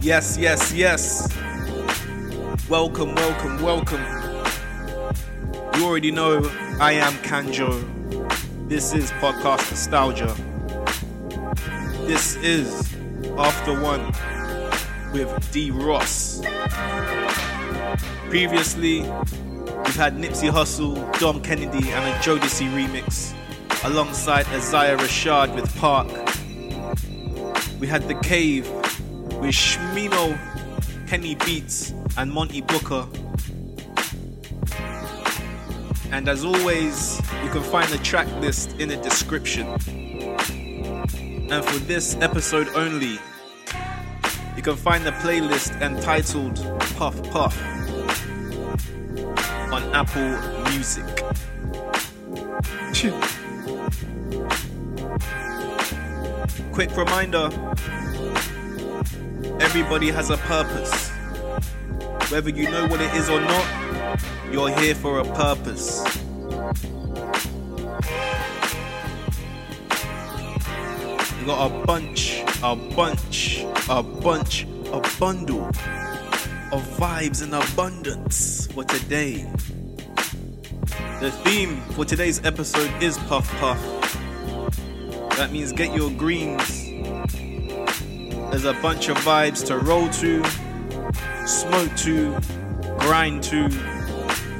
Yes, 0.00 0.38
yes, 0.38 0.72
yes. 0.72 1.28
Welcome, 2.68 3.16
welcome, 3.16 3.60
welcome. 3.60 4.04
You 5.74 5.84
already 5.84 6.12
know 6.12 6.38
I 6.78 6.92
am 6.92 7.14
KVNJŌ. 7.24 8.68
This 8.68 8.94
is 8.94 9.10
Podcast 9.18 9.68
Nostalgia. 9.68 10.32
This 12.06 12.36
is 12.36 12.94
AFTA-1 13.38 15.12
with 15.12 15.50
D. 15.50 15.72
Ross. 15.72 16.40
Previously, 18.28 19.04
we've 19.92 20.00
had 20.00 20.16
Nipsey 20.16 20.50
Hussle, 20.50 20.96
Dom 21.18 21.42
Kennedy, 21.42 21.90
and 21.90 22.08
a 22.08 22.18
Jodeci 22.20 22.66
remix, 22.72 23.34
alongside 23.84 24.46
Isaiah 24.46 24.96
Rashad 24.96 25.54
with 25.54 25.76
Park. 25.76 26.08
We 27.78 27.86
had 27.86 28.08
The 28.08 28.14
Cave 28.22 28.66
with 28.70 29.54
Smino, 29.54 30.38
Kenny 31.06 31.34
Beats, 31.34 31.92
and 32.16 32.32
Monte 32.32 32.62
Booker. 32.62 33.06
And 36.10 36.26
as 36.26 36.42
always, 36.42 37.20
you 37.44 37.50
can 37.50 37.62
find 37.62 37.86
the 37.90 37.98
track 37.98 38.28
list 38.40 38.74
in 38.80 38.88
the 38.88 38.96
description. 38.96 39.66
And 41.50 41.62
for 41.62 41.78
this 41.80 42.16
episode 42.22 42.68
only, 42.68 43.18
you 44.56 44.62
can 44.62 44.76
find 44.76 45.04
the 45.04 45.12
playlist 45.12 45.78
entitled 45.82 46.56
Puff 46.96 47.22
Puff 47.30 47.71
Apple 49.92 50.38
Music. 50.70 51.04
Quick 56.72 56.96
reminder 56.96 57.50
everybody 59.60 60.10
has 60.10 60.30
a 60.30 60.38
purpose. 60.38 61.10
Whether 62.30 62.48
you 62.48 62.70
know 62.70 62.86
what 62.86 63.02
it 63.02 63.14
is 63.14 63.28
or 63.28 63.40
not, 63.42 64.20
you're 64.50 64.70
here 64.80 64.94
for 64.94 65.18
a 65.18 65.24
purpose. 65.24 66.02
We 71.38 71.46
got 71.46 71.70
a 71.70 71.84
bunch, 71.84 72.42
a 72.62 72.74
bunch, 72.74 73.64
a 73.90 74.02
bunch, 74.02 74.62
a 74.90 75.00
bundle 75.20 75.66
of 76.72 76.82
vibes 76.96 77.42
and 77.42 77.54
abundance 77.54 78.66
for 78.68 78.84
today. 78.84 79.46
The 81.22 81.30
theme 81.30 81.76
for 81.92 82.04
today's 82.04 82.44
episode 82.44 82.90
is 83.00 83.16
Puff 83.16 83.48
Puff. 83.60 83.80
That 85.36 85.52
means 85.52 85.70
get 85.70 85.94
your 85.94 86.10
greens. 86.10 86.84
There's 88.50 88.64
a 88.64 88.72
bunch 88.82 89.08
of 89.08 89.16
vibes 89.18 89.64
to 89.68 89.78
roll 89.78 90.08
to, 90.08 90.42
smoke 91.46 91.96
to, 91.98 92.36
grind 92.98 93.44
to, 93.44 93.68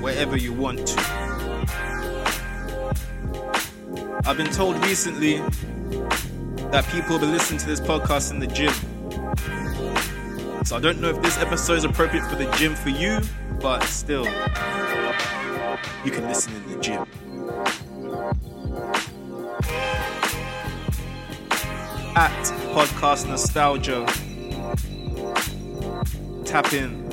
wherever 0.01 0.37
you 0.37 0.53
want 0.53 0.87
to. 0.87 1.01
I've 4.25 4.37
been 4.37 4.53
told 4.53 4.77
recently 4.85 5.39
that 6.71 6.87
people 6.93 7.19
will 7.19 7.27
listening 7.27 7.59
to 7.59 7.67
this 7.67 7.81
podcast 7.81 8.31
in 8.31 8.39
the 8.39 8.47
gym. 8.47 8.73
So 10.65 10.77
I 10.77 10.81
don't 10.81 11.01
know 11.01 11.09
if 11.09 11.21
this 11.23 11.39
episode 11.39 11.79
is 11.79 11.85
appropriate 11.85 12.25
for 12.27 12.37
the 12.37 12.49
gym 12.53 12.77
for 12.77 12.91
you, 12.91 13.19
but 13.61 13.83
still, 13.83 14.27
you 16.05 16.11
can 16.11 16.27
listen 16.27 16.55
in 16.55 16.69
the 16.69 16.81
gym. 16.81 17.07
At 22.15 22.45
Podcast 22.75 23.29
Nostalgia, 23.29 24.05
tap 26.45 26.73
in. 26.73 27.09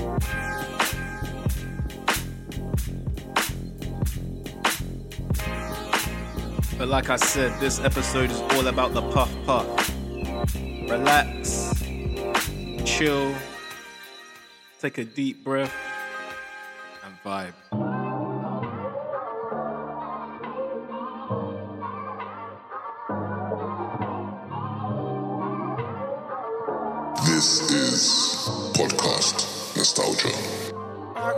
But 6.78 6.88
like 6.88 7.10
I 7.10 7.18
said, 7.18 7.60
this 7.60 7.80
episode 7.80 8.32
is 8.32 8.40
all 8.40 8.68
about 8.68 8.94
the 8.94 9.02
puff 9.12 9.32
puff. 9.46 9.68
Relax, 10.90 11.74
chill, 12.86 13.36
take 14.82 14.98
a 14.98 15.06
deep 15.06 15.44
breath, 15.44 15.76
and 17.04 17.14
vibe. 17.24 17.89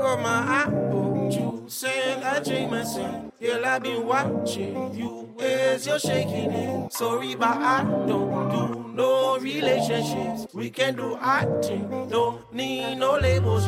Got 0.02 0.20
my 0.20 0.66
eyeball 0.66 1.28
oh, 1.28 1.30
juice 1.30 1.84
and 1.84 2.24
I 2.24 2.40
drink 2.40 2.72
my 2.72 2.84
sin. 2.84 3.32
Girl, 3.40 3.66
I've 3.66 3.84
been 3.84 4.06
watching 4.06 4.94
you 4.94 5.30
as 5.40 5.86
you're 5.86 6.00
shaking 6.00 6.52
it. 6.52 6.94
Sorry, 6.94 7.36
but 7.36 7.58
I 7.58 7.84
don't 8.08 8.50
do 8.50 8.94
no 8.96 9.38
relationships. 9.38 10.48
We 10.54 10.70
can 10.70 10.96
do 10.96 11.18
acting, 11.22 12.10
don't 12.10 12.42
need 12.54 12.96
no 12.96 13.18
labels. 13.18 13.68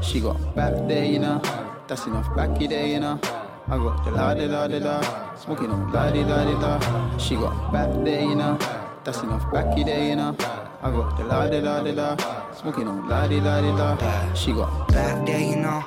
She 0.00 0.20
got 0.20 0.38
back 0.54 0.74
there, 0.86 1.04
you 1.04 1.18
know. 1.18 1.42
That's 1.88 2.06
enough 2.06 2.34
backy 2.36 2.66
there, 2.68 2.86
you 2.86 3.00
know. 3.00 3.20
I 3.66 3.76
got 3.76 4.04
the 4.04 4.10
la 4.12 4.34
da 4.34 4.46
da 4.46 4.78
da, 4.78 5.34
smoking 5.36 5.70
on 5.70 5.92
la 5.92 6.10
di 6.10 6.24
la 6.24 6.44
di 6.44 6.54
da. 6.60 7.18
She 7.18 7.34
got 7.34 7.72
back 7.72 7.90
there, 8.04 8.22
you 8.22 8.34
know. 8.34 8.56
That's 9.04 9.22
enough 9.22 9.50
backy 9.52 9.84
there, 9.84 10.08
you 10.08 10.16
know. 10.16 10.36
I 10.82 10.90
got 10.90 11.18
the 11.18 11.24
la 11.24 11.48
da 11.48 11.60
da 11.60 11.82
da, 11.82 12.16
smoking 12.58 12.88
on 12.88 13.08
la 13.08 13.26
di 13.28 13.40
la 13.40 13.60
di 13.60 13.70
da. 13.76 14.34
She 14.34 14.52
got 14.52 14.88
back 14.88 15.24
there, 15.24 15.40
you 15.40 15.56
know. 15.56 15.84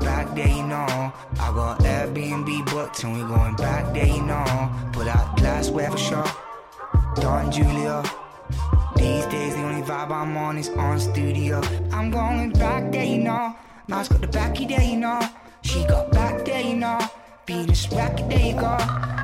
Back 0.00 0.34
there, 0.36 0.46
you 0.46 0.62
know. 0.62 0.86
I 0.86 1.46
got 1.54 1.80
Airbnb 1.80 2.70
booked 2.70 3.02
and 3.02 3.14
we 3.14 3.20
going 3.22 3.56
back 3.56 3.92
there, 3.92 4.06
you 4.06 4.22
know. 4.22 4.70
Put 4.92 5.08
out 5.08 5.36
glassware 5.36 5.90
for 5.90 5.98
sure. 5.98 6.30
Don 7.16 7.50
Julio. 7.50 8.02
These 8.96 9.26
days, 9.26 9.54
the 9.54 9.62
only 9.62 9.82
vibe 9.82 10.10
I'm 10.10 10.36
on 10.36 10.58
is 10.58 10.68
on 10.70 11.00
studio. 11.00 11.60
I'm 11.92 12.10
going 12.10 12.52
back 12.52 12.92
there, 12.92 13.04
you 13.04 13.18
know. 13.18 13.56
Nas 13.88 14.08
got 14.08 14.20
the 14.20 14.28
backy 14.28 14.66
there, 14.66 14.82
you 14.82 14.96
know. 14.96 15.20
She 15.62 15.84
got 15.86 16.12
back 16.12 16.44
there, 16.44 16.60
you 16.60 16.76
know. 16.76 16.98
Venus 17.46 17.90
racket, 17.90 18.28
there 18.28 18.38
you 18.38 18.54
go. 18.54 18.76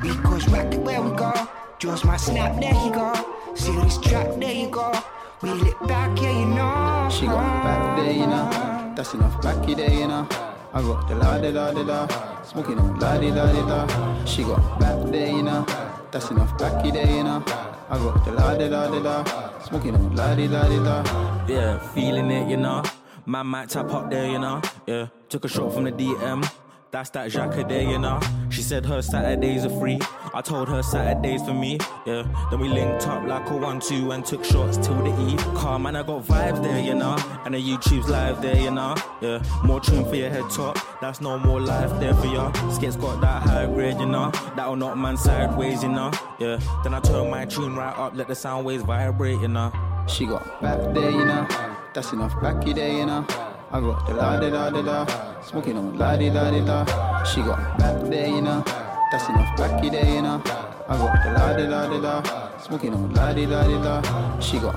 Rico's 0.03 0.47
racket, 0.49 0.81
where 0.81 1.01
we 1.01 1.15
go. 1.15 1.31
Jaws 1.79 2.03
my 2.03 2.17
snap, 2.17 2.59
there 2.59 2.73
you 2.73 2.91
go. 2.91 3.13
See 3.55 3.71
this 3.71 3.97
track, 3.99 4.27
there 4.39 4.51
you 4.51 4.69
go. 4.69 4.91
Wheel 5.39 5.67
it 5.67 5.79
back, 5.87 6.19
yeah, 6.19 6.31
you 6.31 6.45
know. 6.47 7.09
She 7.11 7.27
got 7.27 7.63
back 7.63 7.97
there, 7.97 8.11
you 8.11 8.25
know. 8.25 8.49
That's 8.95 9.13
enough 9.13 9.39
backy 9.39 9.75
there, 9.75 9.91
you 9.91 10.07
know. 10.07 10.27
I 10.73 10.81
got 10.81 11.07
the 11.07 11.13
la 11.13 11.37
da 11.37 11.49
la 11.49 11.71
da 11.71 11.83
da, 11.83 12.43
smoking 12.43 12.79
on 12.79 12.97
la 12.99 13.19
di 13.19 13.29
la 13.29 13.45
di 13.51 13.61
da. 13.61 14.25
She 14.25 14.41
got 14.41 14.79
back 14.79 14.97
there, 15.11 15.27
you 15.27 15.43
know. 15.43 15.63
That's 16.09 16.31
enough 16.31 16.57
backy 16.57 16.89
there, 16.89 17.05
you 17.05 17.23
know. 17.23 17.43
I 17.87 17.97
got 17.99 18.25
the 18.25 18.31
la 18.31 18.55
da 18.57 18.65
la 18.65 18.87
da 18.89 18.99
da, 18.99 19.59
smoking 19.61 19.93
on 19.93 20.15
la 20.15 20.33
di 20.33 20.47
la 20.47 20.67
di 20.67 20.77
da. 20.77 21.03
Yeah, 21.47 21.77
feeling 21.93 22.31
it, 22.31 22.49
you 22.49 22.57
know. 22.57 22.81
Man 23.27 23.45
might 23.45 23.69
tap 23.69 23.93
up 23.93 24.09
there, 24.09 24.25
you 24.25 24.39
know. 24.39 24.59
Yeah, 24.87 25.09
took 25.29 25.45
a 25.45 25.47
shot 25.47 25.71
from 25.71 25.83
the 25.83 25.91
DM. 25.91 26.43
That's 26.89 27.09
that 27.11 27.31
Jacques 27.31 27.67
there, 27.67 27.81
you 27.81 27.99
know. 27.99 28.19
She 28.49 28.61
said 28.61 28.85
her 28.85 29.01
Saturdays 29.01 29.65
are 29.65 29.79
free. 29.79 29.99
I 30.33 30.41
told 30.41 30.69
her 30.69 30.81
Saturdays 30.81 31.43
for 31.43 31.53
me, 31.53 31.77
yeah. 32.05 32.23
Then 32.49 32.59
we 32.59 32.69
linked 32.69 33.05
up 33.07 33.27
like 33.27 33.49
a 33.49 33.57
one-two 33.57 34.11
and 34.11 34.25
took 34.25 34.45
shots 34.45 34.77
till 34.77 34.95
the 35.03 35.09
E. 35.27 35.35
Car 35.55 35.77
man, 35.79 35.97
I 35.97 36.03
got 36.03 36.23
vibes 36.23 36.63
there, 36.63 36.79
you 36.79 36.95
know. 36.95 37.17
And 37.43 37.53
the 37.53 37.61
YouTube's 37.61 38.07
live 38.07 38.41
there, 38.41 38.55
you 38.55 38.71
know. 38.71 38.95
Yeah, 39.19 39.43
more 39.65 39.81
trim 39.81 40.05
for 40.05 40.15
your 40.15 40.29
head 40.29 40.49
top. 40.49 40.79
That's 41.01 41.19
no 41.19 41.37
more 41.37 41.59
life 41.59 41.91
there 41.99 42.13
for 42.13 42.27
ya. 42.27 42.51
Skits 42.69 42.95
got 42.95 43.19
that 43.19 43.43
high 43.43 43.65
grade, 43.65 43.99
you 43.99 44.05
know. 44.05 44.31
That'll 44.55 44.77
knock 44.77 44.95
man 44.97 45.17
sideways, 45.17 45.83
you 45.83 45.89
know. 45.89 46.11
Yeah. 46.39 46.59
Then 46.83 46.93
I 46.93 47.01
turn 47.01 47.29
my 47.29 47.45
tune 47.45 47.75
right 47.75 47.97
up, 47.97 48.15
let 48.15 48.27
the 48.27 48.35
sound 48.35 48.65
waves 48.65 48.83
vibrate, 48.83 49.41
you 49.41 49.49
know. 49.49 49.73
She 50.07 50.25
got 50.25 50.61
back 50.61 50.79
there, 50.93 51.11
you 51.11 51.25
know. 51.25 51.45
That's 51.93 52.13
enough 52.13 52.39
backy 52.41 52.71
there, 52.71 52.93
you 52.93 53.05
know. 53.05 53.27
I 53.69 53.81
got 53.81 54.07
the 54.07 54.13
la 54.13 54.39
da 54.39 54.49
da 54.49 54.69
da 54.69 54.81
da, 54.81 55.41
smoking 55.41 55.77
on 55.77 55.97
la 55.97 56.15
di 56.15 56.29
la 56.29 56.49
di 56.49 56.61
da. 56.61 56.85
She 57.25 57.41
got 57.41 57.77
back 57.77 58.01
there, 58.09 58.27
you 58.27 58.41
know. 58.41 58.63
That's 59.11 59.27
enough 59.27 59.57
backy 59.57 59.89
there, 59.89 60.05
you 60.05 60.21
know. 60.21 60.41
I 60.87 60.97
got 60.97 61.23
the 61.23 61.31
la 61.33 61.53
da 61.53 61.65
da 61.69 61.87
da 61.89 62.21
da, 62.21 62.57
smoking 62.59 62.93
on 62.93 63.13
la 63.13 63.33
di 63.33 63.45
la 63.45 63.63
di 63.63 63.73
da. 63.83 64.39
She 64.39 64.59
got. 64.59 64.75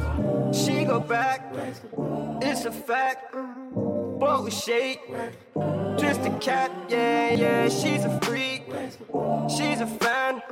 She 0.53 0.85
go 0.85 0.99
back, 0.99 1.55
it's 2.43 2.65
a 2.65 2.73
fact. 2.73 3.33
But 3.33 4.43
we 4.43 4.51
shake, 4.51 5.01
just 5.97 6.23
a 6.23 6.37
cat, 6.41 6.73
yeah, 6.89 7.33
yeah. 7.33 7.69
She's 7.69 8.05
a 8.05 8.21
freak, 8.23 8.65
she's 9.49 9.81
a 9.81 9.87
fan. 9.87 10.43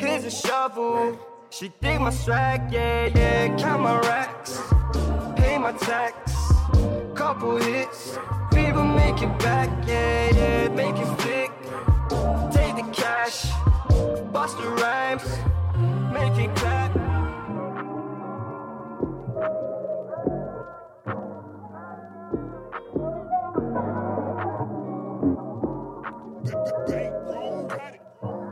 Here's 0.00 0.24
a 0.24 0.30
shovel. 0.30 1.16
She 1.50 1.70
dig 1.80 2.00
my 2.00 2.10
swag, 2.10 2.72
yeah, 2.72 3.06
yeah. 3.14 3.56
Count 3.56 3.82
my 3.82 4.00
racks, 4.00 4.60
pay 5.36 5.56
my 5.56 5.70
tax. 5.70 6.43
Couple 7.14 7.56
hits, 7.56 8.18
people 8.52 8.84
make 8.84 9.22
it 9.22 9.38
back, 9.38 9.68
yeah, 9.86 10.30
yeah. 10.34 10.68
Make 10.68 10.96
it 10.96 11.06
flick, 11.20 11.50
take 12.52 12.76
the 12.76 12.90
cash, 12.92 13.46
bust 14.32 14.58
the 14.58 14.68
rhymes, 14.68 15.24
make 16.12 16.36
it 16.38 16.54
clap. 16.56 16.94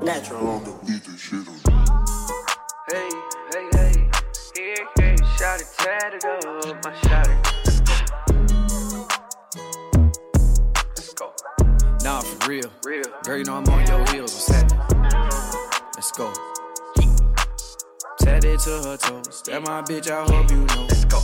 Natural 0.03 0.49
on 0.49 0.65
the 0.65 0.73
beat 0.87 1.07
and 1.07 1.19
shit 1.19 1.47
Hey, 2.91 3.09
hey, 3.53 3.69
hey, 3.73 4.11
hey, 4.57 4.77
hey, 4.99 5.17
shout 5.37 5.61
it, 5.61 5.67
tatted 5.79 6.25
up, 6.25 6.85
my 6.85 6.93
shout 7.03 7.29
it. 7.29 7.42
Real. 12.49 12.71
Real. 12.85 13.05
Girl, 13.25 13.39
you 13.39 13.45
know 13.45 13.57
I'm 13.57 13.69
on 13.69 13.87
your 13.87 14.05
heels. 14.13 14.35
What's 14.35 14.49
happening? 14.49 14.81
Let's 15.95 16.13
go. 16.13 16.33
Tatted 18.19 18.59
to 18.61 18.71
her 18.71 18.97
toes. 18.97 19.43
That 19.47 19.63
my 19.63 19.83
bitch, 19.83 20.11
I 20.11 20.25
hope 20.25 20.51
you 20.51 20.65
know. 20.65 20.87
Let's 20.89 21.05
go. 21.05 21.21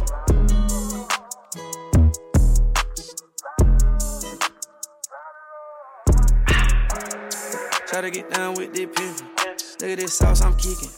Try 7.86 8.00
to 8.02 8.10
get 8.10 8.30
down 8.30 8.54
with 8.54 8.72
the 8.74 8.86
pimpin'. 8.86 9.80
Look 9.80 9.90
at 9.90 9.98
this 9.98 10.14
sauce 10.14 10.42
I'm 10.42 10.56
kicking. 10.56 10.90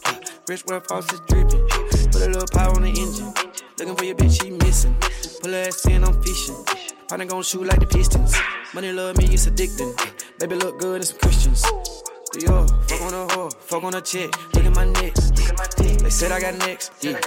Rich 0.49 0.63
where 0.67 0.81
false 0.81 1.11
is 1.13 1.21
dripping. 1.29 1.67
Put 1.69 2.23
a 2.23 2.29
little 2.29 2.49
power 2.53 2.75
on 2.75 2.83
the 2.83 2.89
engine. 2.89 3.33
Looking 3.79 3.97
for 3.97 4.05
your 4.05 4.17
bitch, 4.17 4.43
she 4.43 4.51
missing. 4.51 4.97
Pull 5.41 5.53
her 5.53 5.65
ass 5.69 5.87
in, 5.87 6.05
I'm 6.05 6.21
fishing. 6.23 6.57
Partner 7.09 7.27
gon' 7.27 7.43
shoot 7.43 7.67
like 7.67 7.81
the 7.81 7.87
Pistons. 7.87 8.35
Money 8.73 8.93
love 8.93 9.17
me, 9.17 9.25
it's 9.25 9.47
addicting. 9.47 9.93
Baby 10.39 10.55
look 10.55 10.79
good 10.79 10.97
and 10.97 11.05
some 11.05 11.19
Christians. 11.19 11.65
Yo, 12.41 12.65
fuck 12.87 13.01
on 13.01 13.15
a 13.15 13.27
whore, 13.27 13.53
fuck 13.53 13.83
on 13.83 13.91
the 13.91 14.01
chick. 14.01 14.31
Look 14.55 14.65
at 14.65 14.73
my 14.77 14.85
neck. 14.85 15.13
They 15.99 16.09
said 16.09 16.31
I 16.31 16.41
got 16.41 16.57
next. 16.59 16.93
Yeah. 17.01 17.19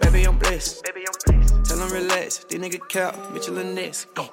Baby, 0.00 0.24
I'm 0.24 0.38
blessed. 0.38 0.86
Tell 1.66 1.76
them 1.76 1.90
relax. 1.90 2.38
These 2.44 2.58
nigga 2.60 2.88
cap, 2.88 3.14
Mitchell 3.34 3.58
and 3.58 3.74
Ness. 3.74 4.06
Go. 4.14 4.30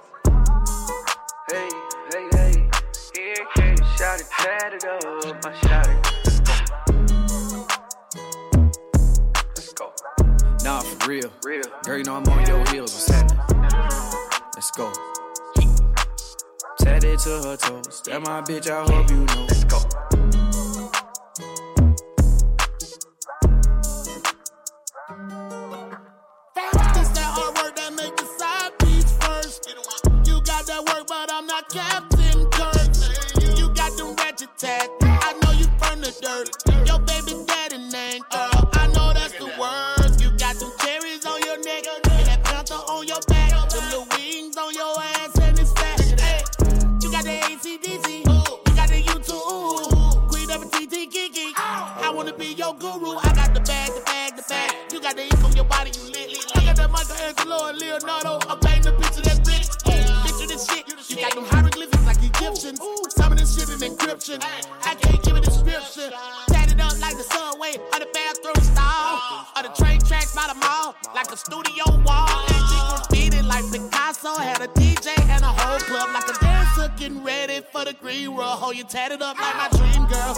Hey, 1.51 1.69
hey, 2.13 2.29
hey, 2.31 2.69
hey, 3.13 3.35
hey, 3.55 3.75
shout 3.97 4.21
it, 4.21 4.27
tatted 4.39 4.85
up, 4.85 5.43
my 5.43 5.53
shout 5.59 5.87
it. 5.87 5.97
Let's 9.57 9.73
go. 9.73 9.91
Nah, 10.63 10.79
for 10.79 11.09
real. 11.09 11.33
Real. 11.43 11.65
Girl, 11.83 11.97
you 11.97 12.05
know 12.05 12.15
I'm 12.15 12.23
on 12.29 12.47
your 12.47 12.65
heels. 12.69 12.93
What's 12.93 13.09
happening? 13.09 13.41
Let's 14.55 14.71
go. 14.71 14.93
Tatted 16.85 17.17
to 17.17 17.29
her 17.29 17.57
toes. 17.57 18.03
That 18.03 18.21
my 18.21 18.41
bitch, 18.41 18.69
I 18.69 18.83
hope 18.83 19.09
you 19.09 19.25
know. 19.25 19.45
Let's 19.47 19.63
go. 19.63 19.77
It's 26.95 27.09
that 27.09 27.31
hard 27.33 27.57
work 27.57 27.75
that 27.75 27.91
make 27.95 28.15
the 28.15 28.25
side 28.37 28.77
piece 28.77 29.11
first. 29.17 29.67
You 30.27 30.39
got 30.43 30.67
that 30.67 30.85
work, 30.93 31.07
but 31.07 31.31
I'm 31.33 31.47
not 31.47 31.69
Captain 31.69 32.14
Leonardo. 58.05 58.39
I'm 58.47 58.59
painting 58.59 58.93
a 58.93 58.97
picture 58.97 59.21
that's 59.21 59.41
rich. 59.49 59.67
Yeah, 59.85 60.23
picture 60.25 60.47
this 60.47 60.67
shit. 60.69 60.85
You 61.09 61.15
got 61.17 61.33
them 61.33 61.45
hieroglyphics 61.45 62.05
like 62.05 62.17
Egyptians. 62.21 62.79
Some 63.09 63.31
of 63.31 63.37
this 63.37 63.57
shit 63.57 63.69
in 63.69 63.81
encryption. 63.81 64.43
I 64.85 64.95
can't 64.95 65.21
give 65.23 65.35
a 65.35 65.41
description. 65.41 66.11
Tatted 66.47 66.79
up 66.79 66.99
like 67.01 67.17
the 67.17 67.23
subway 67.23 67.77
or 67.77 67.99
the 67.99 68.09
bathroom 68.13 68.61
stall. 68.61 69.47
Or 69.57 69.63
the 69.63 69.73
train 69.73 69.99
tracks 70.01 70.35
by 70.35 70.47
the 70.47 70.55
mall. 70.55 70.95
Like 71.15 71.31
a 71.31 71.37
studio 71.37 71.85
wall. 72.05 72.29
And 72.29 72.63
she 72.69 72.77
graffiti 72.93 73.41
like 73.41 73.65
Picasso. 73.71 74.35
Had 74.37 74.61
a 74.61 74.67
DJ 74.67 75.17
and 75.29 75.43
a 75.43 75.47
whole 75.47 75.79
club 75.79 76.09
like 76.13 76.29
a 76.29 76.37
dancer 76.39 76.93
getting 76.97 77.23
ready 77.23 77.61
for 77.71 77.85
the 77.85 77.93
green 77.93 78.35
roll. 78.35 78.55
Hold 78.61 78.75
you 78.75 78.83
tatted 78.83 79.21
up 79.21 79.39
like 79.39 79.55
my 79.57 79.69
dream 79.77 80.05
girl. 80.05 80.35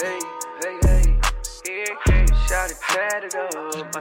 Hey, 0.00 0.20
hey, 0.62 0.78
hey, 0.82 1.20
hey, 1.64 1.86
hey, 2.06 2.26
shout 2.46 2.70
it, 2.70 2.76
tatted 2.88 3.34
up, 3.34 3.92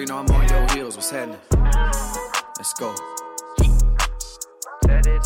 you 0.00 0.06
know 0.06 0.18
I'm 0.18 0.30
on 0.30 0.48
your 0.48 0.66
heels. 0.70 0.96
What's 0.96 1.10
happening? 1.10 1.38
Let's 2.56 2.72
go. 2.74 2.94
Said 4.84 5.06
it 5.06 5.20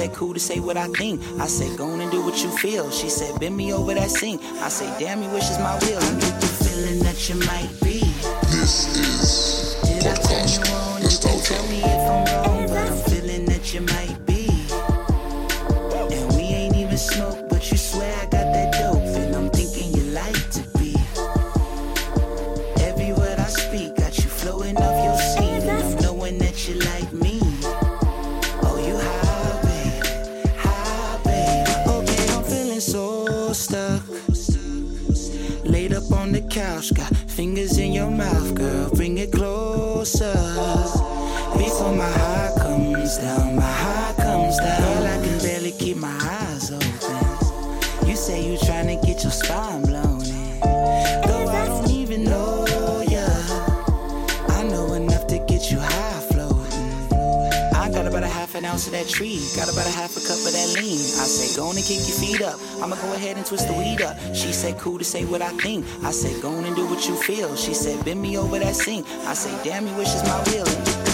said, 0.00 0.14
cool 0.14 0.32
to 0.32 0.40
say 0.40 0.60
what 0.60 0.78
I 0.78 0.86
think. 0.88 1.20
I 1.38 1.46
said, 1.46 1.76
go 1.76 1.86
on 1.90 2.00
and 2.00 2.10
do 2.10 2.24
what 2.24 2.42
you 2.42 2.50
feel. 2.56 2.90
She 2.90 3.10
said, 3.10 3.38
bend 3.38 3.54
me 3.54 3.70
over 3.74 3.92
that 3.92 4.08
sink. 4.08 4.40
I 4.62 4.70
said, 4.70 4.98
damn, 4.98 5.22
you 5.22 5.28
wish 5.28 5.50
is 5.50 5.58
my 5.58 5.74
will. 5.80 5.98
I 5.98 6.20
get 6.20 6.40
the 6.40 6.46
feeling 6.46 7.00
that 7.00 7.28
you 7.28 7.34
might 7.34 7.68
be. 7.82 8.00
This 8.50 8.96
is 8.96 9.39
got 36.92 37.14
fingers 37.16 37.78
in 37.78 37.92
your 37.92 38.10
mouth, 38.10 38.54
girl. 38.54 38.90
Bring 38.90 39.18
it 39.18 39.32
closer. 39.32 40.32
Before 41.56 41.94
my 41.94 42.10
heart 42.10 42.56
comes 42.56 43.18
down, 43.18 43.56
my 43.56 43.62
heart 43.62 44.16
comes 44.16 44.56
down. 44.58 44.80
Girl, 44.80 45.06
I 45.06 45.16
can 45.24 45.38
barely 45.40 45.72
keep 45.72 45.96
my 45.96 46.16
eyes 46.22 46.70
open. 46.70 48.08
You 48.08 48.16
say 48.16 48.50
you 48.50 48.58
tryna 48.58 49.04
get 49.04 49.22
your 49.22 49.32
spine 49.32 49.82
blown 49.82 50.24
in. 50.24 50.60
Girl, 50.60 51.48
I 51.48 51.66
don't 51.66 51.90
even 51.90 52.24
know 52.24 52.64
ya. 53.08 53.26
I 54.48 54.62
know 54.64 54.94
enough 54.94 55.26
to 55.28 55.38
get 55.46 55.70
you 55.70 55.78
high 55.78 56.20
floating. 56.30 57.12
I 57.74 57.90
got 57.90 58.06
about 58.06 58.22
a 58.22 58.28
half 58.28 58.54
an 58.54 58.64
ounce 58.64 58.86
of 58.86 58.92
that 58.92 59.08
tree, 59.08 59.40
got 59.56 59.72
about 59.72 59.86
a 59.86 59.90
half 59.90 60.09
cup 60.30 60.46
of 60.46 60.52
that 60.52 60.80
lean. 60.80 60.94
I 60.94 61.26
say, 61.26 61.56
go 61.56 61.66
on 61.66 61.76
and 61.76 61.84
kick 61.84 61.98
your 62.06 62.16
feet 62.22 62.40
up. 62.40 62.60
I'ma 62.80 62.94
go 63.02 63.12
ahead 63.14 63.36
and 63.36 63.44
twist 63.44 63.66
the 63.66 63.74
weed 63.74 64.00
up. 64.00 64.16
She 64.32 64.52
said, 64.52 64.78
cool 64.78 64.96
to 64.98 65.04
say 65.04 65.24
what 65.24 65.42
I 65.42 65.50
think. 65.58 65.84
I 66.04 66.12
said, 66.12 66.40
go 66.40 66.50
on 66.50 66.64
and 66.64 66.76
do 66.76 66.86
what 66.86 67.08
you 67.08 67.16
feel. 67.16 67.56
She 67.56 67.74
said, 67.74 68.04
bend 68.04 68.22
me 68.22 68.38
over 68.38 68.60
that 68.60 68.76
sink. 68.76 69.06
I 69.26 69.34
say, 69.34 69.50
damn, 69.64 69.88
you 69.88 69.94
wish 69.96 70.14
is 70.14 70.22
my 70.22 70.38
will. 70.46 71.09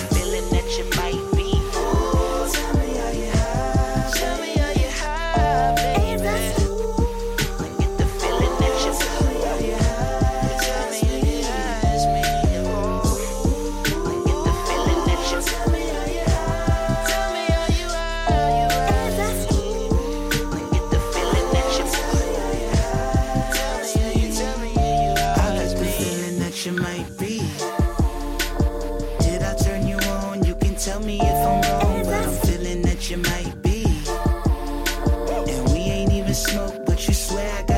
smoke, 36.36 36.84
but 36.84 37.08
you 37.08 37.14
swear 37.14 37.50
I 37.58 37.62
got. 37.62 37.75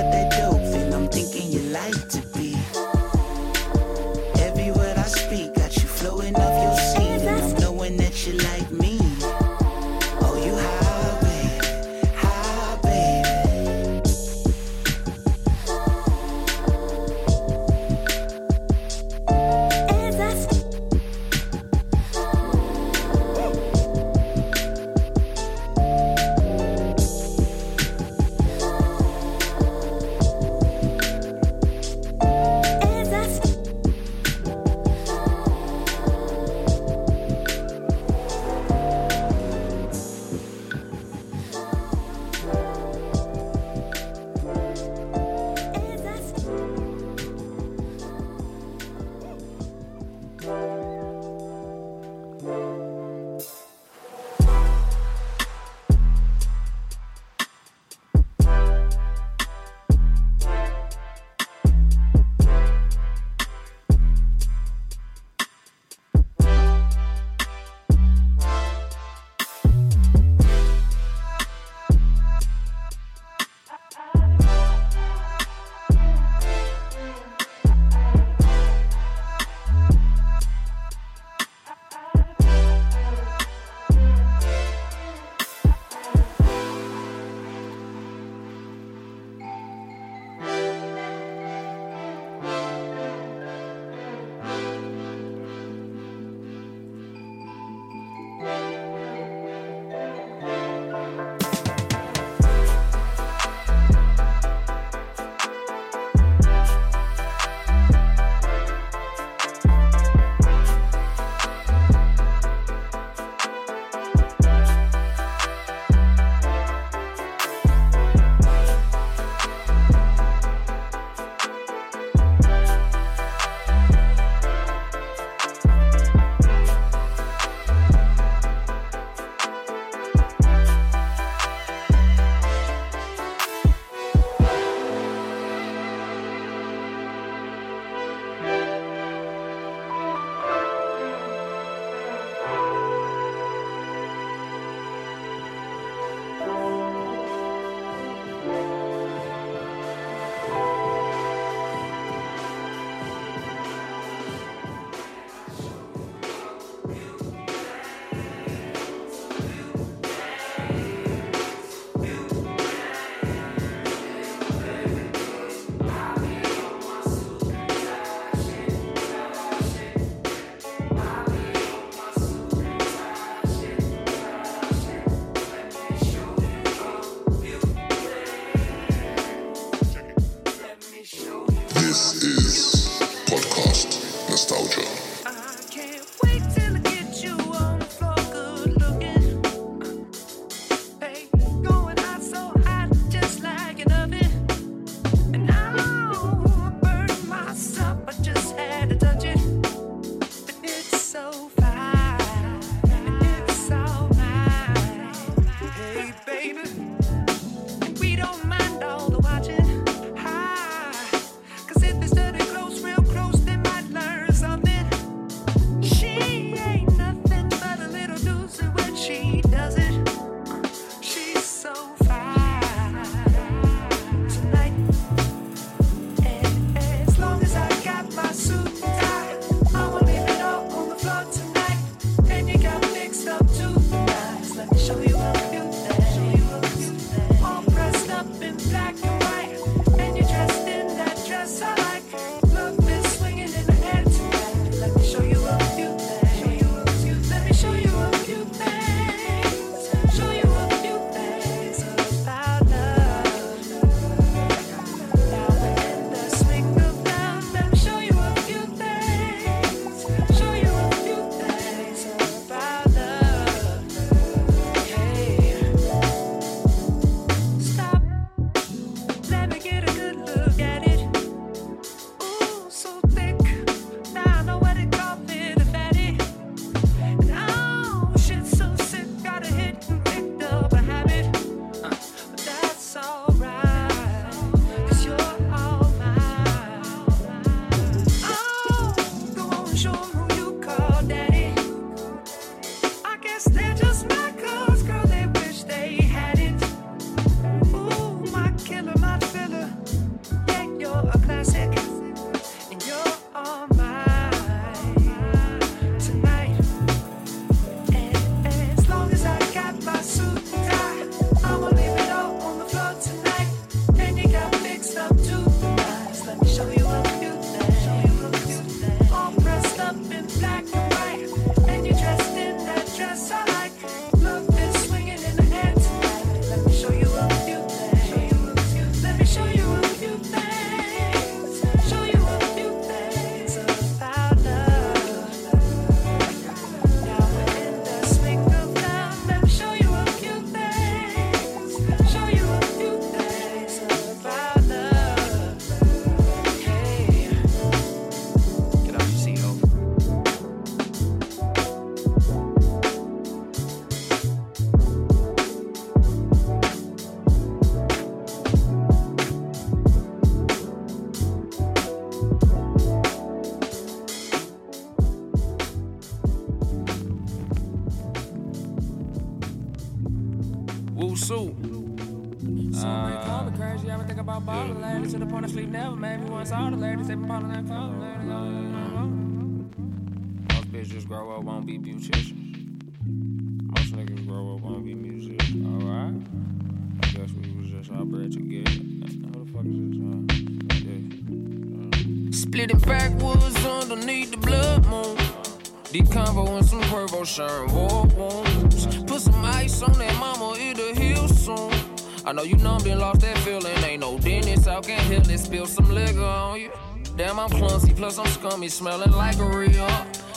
I'm 407.50 407.58
clumsy, 407.58 407.94
plus 407.94 408.18
I'm 408.18 408.26
scummy, 408.26 408.68
smelling 408.68 409.12
like 409.12 409.38
a 409.38 409.44
real. 409.44 409.88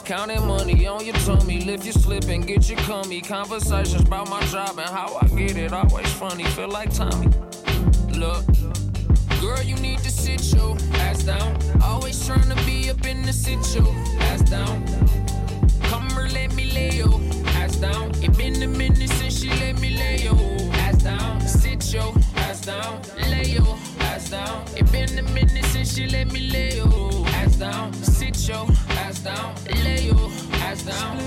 Counting 0.05 0.45
money 0.47 0.87
on 0.87 1.05
your 1.05 1.15
tummy, 1.15 1.61
lift 1.61 1.83
your 1.83 1.93
slip 1.93 2.23
and 2.25 2.45
get 2.45 2.69
your 2.69 2.79
cummy. 2.79 3.21
Conversations 3.21 4.01
about 4.01 4.29
my 4.29 4.41
job 4.45 4.77
and 4.77 4.89
how 4.89 5.17
I 5.21 5.27
get 5.27 5.57
it, 5.57 5.73
always 5.73 6.11
funny, 6.13 6.43
feel 6.45 6.69
like 6.69 6.93
Tommy. 6.93 7.27
Look, 8.17 8.45
girl, 9.41 9.61
you 9.63 9.75
need 9.77 9.99
to 9.99 10.11
sit 10.11 10.53
your 10.53 10.77
ass 10.93 11.23
down. 11.23 11.57
Always 11.83 12.25
trying 12.25 12.47
to 12.49 12.55
be 12.65 12.89
up 12.89 13.05
in 13.05 13.23
the 13.23 13.33
sit 13.33 13.59
your 13.75 13.93
ass 14.29 14.41
down. 14.41 14.85
Come 15.83 16.07
or 16.17 16.29
let 16.29 16.53
me 16.55 16.71
lay 16.71 16.91
your 16.91 17.19
ass 17.57 17.75
down. 17.75 18.11
It 18.23 18.37
been 18.37 18.61
a 18.63 18.67
minute 18.67 19.09
since 19.09 19.39
she 19.39 19.49
let 19.49 19.79
me 19.79 19.97
lay 19.97 20.17
your 20.23 20.35
ass 20.75 21.03
down. 21.03 21.41
Sit 21.41 21.93
your 21.93 22.13
ass 22.37 22.61
down, 22.61 23.01
lay 23.29 23.45
your 23.45 23.77
ass 24.11 24.29
down. 24.29 24.65
It 24.75 24.91
been 24.91 25.17
a 25.17 25.23
minute 25.31 25.65
since 25.65 25.95
she 25.95 26.07
let 26.07 26.31
me 26.31 26.49
lay 26.49 26.75
your 26.75 27.27
ass 27.27 27.55
down. 27.55 27.93
Sit 27.93 28.47
your 28.47 28.67
ass 28.89 29.19
down, 29.19 29.55
lay 29.83 30.01
your 30.01 30.29
ass 30.67 30.83
down. 30.83 31.17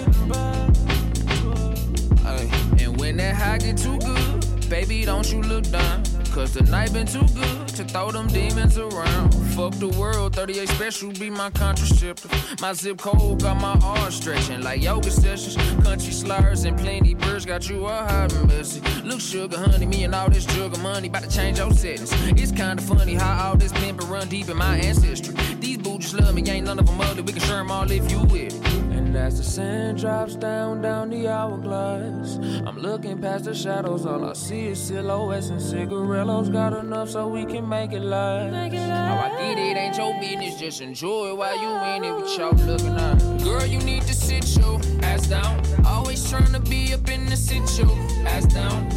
Ay, 2.27 2.49
and 2.81 3.01
when 3.01 3.17
that 3.17 3.35
high 3.37 3.59
get 3.59 3.79
too 3.79 3.99
good, 3.99 4.69
baby, 4.69 5.05
don't 5.05 5.31
you 5.33 5.41
look 5.43 5.65
down. 5.71 6.03
Cause 6.35 6.53
the 6.53 6.65
night 6.65 6.93
been 6.93 7.07
too 7.07 7.25
good 7.29 7.69
to 7.69 7.85
throw 7.85 8.11
them 8.11 8.27
demons 8.27 8.77
around. 8.77 9.33
Fuck 9.55 9.73
the 9.75 9.87
world, 9.97 10.35
38 10.35 10.69
special 10.69 11.13
be 11.13 11.31
my 11.31 11.49
contraceptive. 11.51 12.61
My 12.61 12.73
zip 12.73 12.99
code 12.99 13.41
got 13.41 13.61
my 13.61 13.79
arms 13.81 14.17
stretching 14.17 14.61
like 14.61 14.83
yoga 14.83 15.13
sessions. 15.13 15.57
Country 15.85 16.13
slurs 16.13 16.65
and 16.65 16.77
plenty 16.77 17.15
birds 17.15 17.47
got 17.47 17.69
you 17.69 17.87
a 17.87 17.89
hot 17.89 18.35
messy. 18.49 18.81
Look, 19.05 19.21
sugar, 19.21 19.57
honey, 19.57 19.87
me 19.87 20.03
and 20.03 20.13
all 20.13 20.29
this 20.29 20.45
sugar 20.53 20.77
money 20.81 21.07
about 21.07 21.23
to 21.23 21.31
change 21.31 21.59
your 21.59 21.71
settings. 21.73 22.11
It's 22.37 22.51
kinda 22.51 22.83
funny 22.83 23.15
how 23.15 23.51
all 23.51 23.57
this 23.57 23.73
pimpin' 23.73 24.11
run 24.11 24.29
deep 24.29 24.49
in 24.49 24.57
my 24.57 24.77
ancestry. 24.79 25.37
These 25.61 25.79
boots 25.79 26.13
love 26.15 26.35
me, 26.35 26.43
ain't 26.51 26.67
none 26.67 26.81
of 26.81 26.87
them 26.87 27.01
ugly. 27.01 27.23
We 27.23 27.33
can 27.33 27.43
share 27.43 27.59
them 27.59 27.71
all 27.71 27.89
if 27.89 28.11
you 28.11 28.19
with 28.23 28.53
it. 28.53 28.84
And 29.15 29.23
as 29.23 29.39
the 29.39 29.45
sand 29.45 29.99
drops 29.99 30.35
down, 30.35 30.83
down 30.83 31.09
the 31.09 31.29
hourglass, 31.29 32.37
I'm 32.67 32.77
looking 32.77 33.21
past 33.21 33.45
the 33.45 33.55
shadows. 33.55 34.07
All 34.07 34.25
I 34.25 34.33
see 34.33 34.67
is 34.67 34.83
silhouettes 34.83 35.51
and 35.51 35.63
cigarillos. 35.63 36.49
Got 36.49 36.73
enough 36.73 37.11
so 37.11 37.29
we 37.29 37.45
can 37.45 37.69
make 37.69 37.93
it 37.93 38.01
last. 38.01 38.53
How 38.53 39.31
I 39.31 39.39
get 39.39 39.57
it 39.57 39.77
ain't 39.77 39.97
your 39.97 40.19
business, 40.19 40.59
just 40.59 40.81
enjoy 40.81 41.29
it 41.29 41.37
while 41.37 41.57
you 41.63 41.95
in 41.95 42.03
it 42.03 42.21
with 42.21 42.37
y'all 42.37 42.55
looking 42.67 42.97
at. 42.97 43.45
Girl, 43.45 43.65
you 43.65 43.79
need 43.79 44.03
to 44.03 44.15
sit 44.15 44.57
your 44.57 44.81
ass 45.05 45.29
down. 45.29 45.63
Always 45.87 46.29
trying 46.29 46.53
to 46.53 46.59
be 46.59 46.93
up 46.93 47.09
in 47.09 47.27
the 47.27 47.37
sit 47.37 47.63
your 47.79 47.97
ass 48.27 48.47
down. 48.47 48.91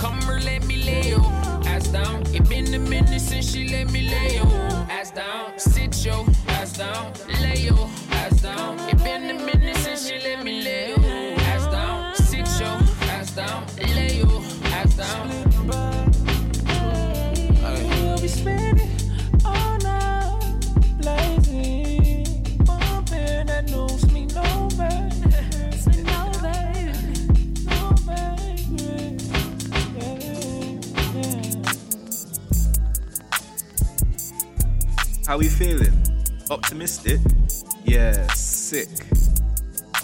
Come 0.00 0.18
or 0.28 0.40
let 0.40 0.66
me 0.66 0.82
lay 0.82 1.10
your 1.10 1.24
ass 1.70 1.86
down. 1.86 2.22
It 2.34 2.48
been 2.48 2.74
a 2.74 2.78
minute 2.80 3.20
since 3.20 3.52
she 3.52 3.68
let 3.68 3.88
me 3.92 4.02
lay 4.08 4.34
your 4.34 4.41
Optimistic? 36.92 37.20
Yeah, 37.86 38.26
sick. 38.34 38.88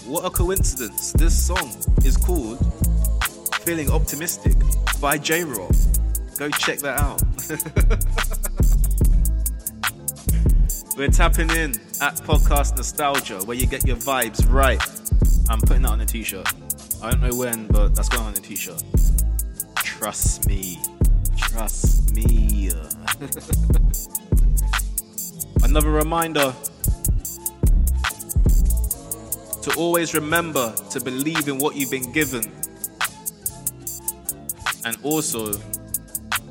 What 0.07 0.25
a 0.25 0.31
coincidence. 0.31 1.13
This 1.13 1.47
song 1.47 1.77
is 2.03 2.17
called 2.17 2.59
Feeling 3.63 3.91
Optimistic 3.91 4.55
by 4.99 5.19
J 5.19 5.45
Robb. 5.45 5.77
Go 6.39 6.49
check 6.49 6.79
that 6.79 6.99
out. 6.99 7.21
We're 10.97 11.09
tapping 11.09 11.51
in 11.51 11.73
at 12.01 12.15
Podcast 12.25 12.79
Nostalgia 12.79 13.41
where 13.45 13.59
you 13.59 13.67
get 13.67 13.87
your 13.87 13.97
vibes 13.97 14.51
right. 14.51 14.83
I'm 15.51 15.61
putting 15.61 15.83
that 15.83 15.91
on 15.91 16.01
a 16.01 16.07
t 16.07 16.23
shirt. 16.23 16.49
I 17.03 17.11
don't 17.11 17.21
know 17.21 17.37
when, 17.37 17.67
but 17.67 17.95
that's 17.95 18.09
going 18.09 18.25
on 18.25 18.33
a 18.33 18.37
t 18.37 18.57
shirt. 18.57 18.83
Trust 19.77 20.49
me. 20.49 20.79
Trust 21.37 22.15
me. 22.15 22.71
Another 25.63 25.91
reminder 25.91 26.55
to 29.69 29.77
always 29.79 30.15
remember 30.15 30.75
to 30.91 31.01
believe 31.01 31.49
in 31.49 31.59
what 31.59 31.77
you've 31.77 31.91
been 31.91 32.11
given. 32.13 32.43
And 34.85 34.97
also, 35.03 35.53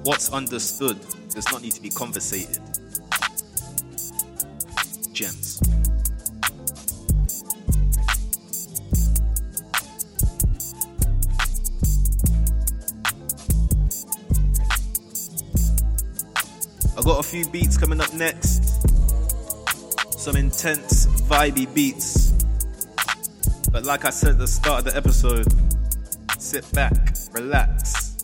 what's 0.04 0.32
understood 0.32 1.00
does 1.34 1.52
not 1.52 1.62
need 1.62 1.72
to 1.72 1.82
be 1.82 1.90
conversated. 1.90 2.60
Gems. 5.14 5.60
I 16.96 17.02
got 17.02 17.20
a 17.20 17.24
few 17.24 17.50
beats 17.50 17.78
coming 17.78 18.00
up 18.00 18.14
next. 18.14 18.64
Some 20.20 20.36
intense, 20.36 21.08
vibey 21.28 21.74
beats. 21.74 22.27
But 23.78 23.86
like 23.86 24.06
I 24.06 24.10
said 24.10 24.32
at 24.32 24.38
the 24.40 24.48
start 24.48 24.80
of 24.80 24.86
the 24.86 24.98
episode, 24.98 25.46
sit 26.40 26.66
back, 26.74 27.16
relax, 27.32 28.18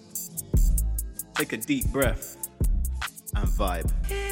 take 1.36 1.54
a 1.54 1.58
deep 1.58 1.86
breath, 1.90 2.50
and 3.36 3.48
vibe. 3.50 4.23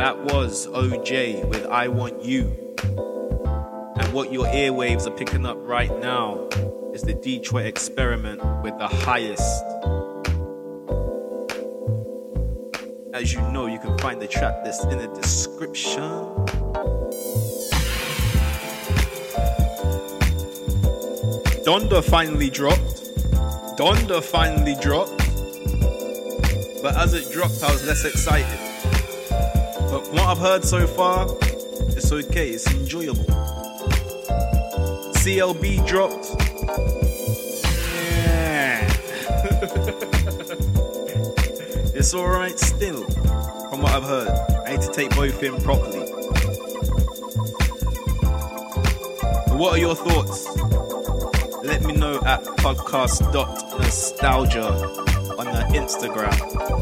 That 0.00 0.18
was 0.24 0.66
Oje 0.68 1.44
with 1.50 1.66
I 1.66 1.88
Want 1.88 2.24
You. 2.24 2.74
And 3.98 4.12
what 4.14 4.32
your 4.32 4.46
airwaves 4.46 5.06
are 5.06 5.10
picking 5.10 5.44
up 5.44 5.58
right 5.60 5.94
now 6.00 6.48
is 6.94 7.02
the 7.02 7.12
Detroit 7.12 7.66
experiment 7.66 8.40
with 8.62 8.78
the 8.78 8.88
highest. 8.88 9.62
As 13.12 13.34
you 13.34 13.42
know, 13.52 13.66
you 13.66 13.78
can 13.78 13.98
find 13.98 14.22
the 14.22 14.26
track 14.26 14.64
list 14.64 14.84
in 14.84 14.96
the 14.96 15.08
description. 15.08 16.00
Donda 21.62 22.02
finally 22.02 22.48
dropped. 22.48 23.04
Donda 23.76 24.22
finally 24.22 24.76
dropped. 24.80 25.18
But 26.82 26.96
as 26.96 27.12
it 27.12 27.30
dropped, 27.30 27.62
I 27.62 27.70
was 27.70 27.86
less 27.86 28.06
excited. 28.06 28.69
I've 30.30 30.38
heard 30.38 30.64
so 30.64 30.86
far, 30.86 31.26
it's 31.88 32.12
okay, 32.12 32.50
it's 32.50 32.72
enjoyable. 32.72 33.24
CLB 35.18 35.84
dropped. 35.88 36.28
Yeah. 37.96 38.86
it's 41.96 42.14
alright 42.14 42.60
still, 42.60 43.02
from 43.70 43.82
what 43.82 43.90
I've 43.90 44.04
heard. 44.04 44.28
I 44.68 44.76
need 44.76 44.82
to 44.82 44.92
take 44.92 45.10
both 45.16 45.42
in 45.42 45.60
properly. 45.62 45.98
What 49.58 49.72
are 49.72 49.78
your 49.78 49.96
thoughts? 49.96 50.46
Let 51.64 51.82
me 51.82 51.92
know 51.92 52.20
at 52.24 52.44
podcast.nostalgia 52.44 54.62
on 55.40 55.46
the 55.46 55.64
Instagram. 55.76 56.79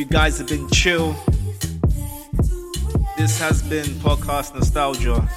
You 0.00 0.06
guys 0.06 0.38
have 0.38 0.48
been 0.48 0.66
chill. 0.70 1.12
This 3.18 3.38
has 3.38 3.60
been 3.60 3.84
Podcast 4.00 4.54
Nostalgia. 4.54 5.28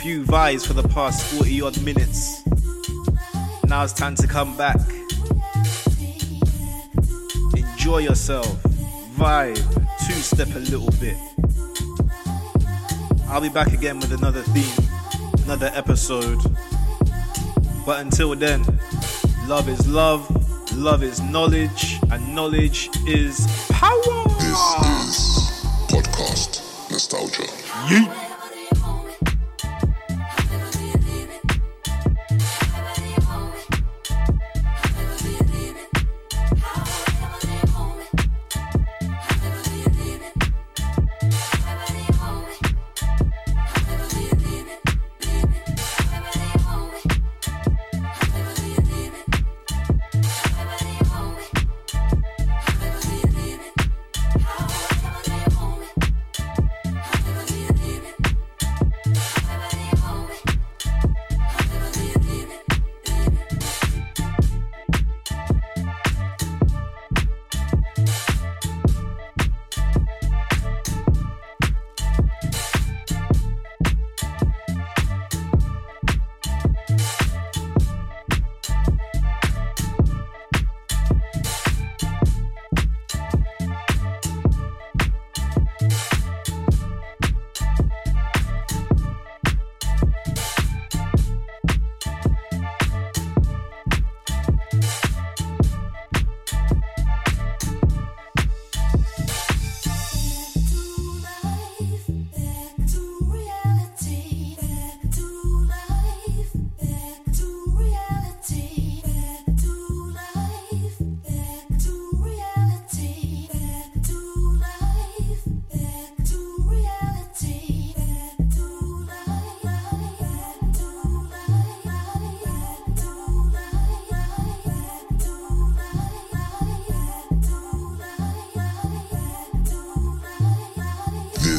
Few 0.00 0.24
vibes 0.24 0.66
for 0.66 0.72
the 0.72 0.88
past 0.88 1.26
40 1.26 1.60
odd 1.60 1.82
minutes. 1.82 2.42
Now 3.66 3.84
it's 3.84 3.92
time 3.92 4.14
to 4.14 4.26
come 4.26 4.56
back. 4.56 4.78
Enjoy 7.54 7.98
yourself. 7.98 8.46
Vibe. 9.18 9.56
Two 10.06 10.14
step 10.14 10.48
a 10.54 10.60
little 10.60 10.90
bit. 10.98 11.18
I'll 13.28 13.42
be 13.42 13.50
back 13.50 13.74
again 13.74 14.00
with 14.00 14.12
another 14.12 14.40
theme, 14.40 14.88
another 15.44 15.70
episode. 15.74 16.40
But 17.84 18.00
until 18.00 18.34
then, 18.36 18.64
love 19.46 19.68
is 19.68 19.86
love, 19.86 20.24
love 20.74 21.02
is 21.02 21.20
knowledge, 21.20 22.00
and 22.14 22.32
knowledge 22.32 22.90
is 23.08 23.44
power. 23.72 24.24
This 24.38 24.60
is 24.86 25.66
Podcast 25.88 26.62
Nostalgia. 26.88 27.42
Yeet. 27.88 28.23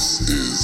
This 0.06 0.22
is 0.30 0.55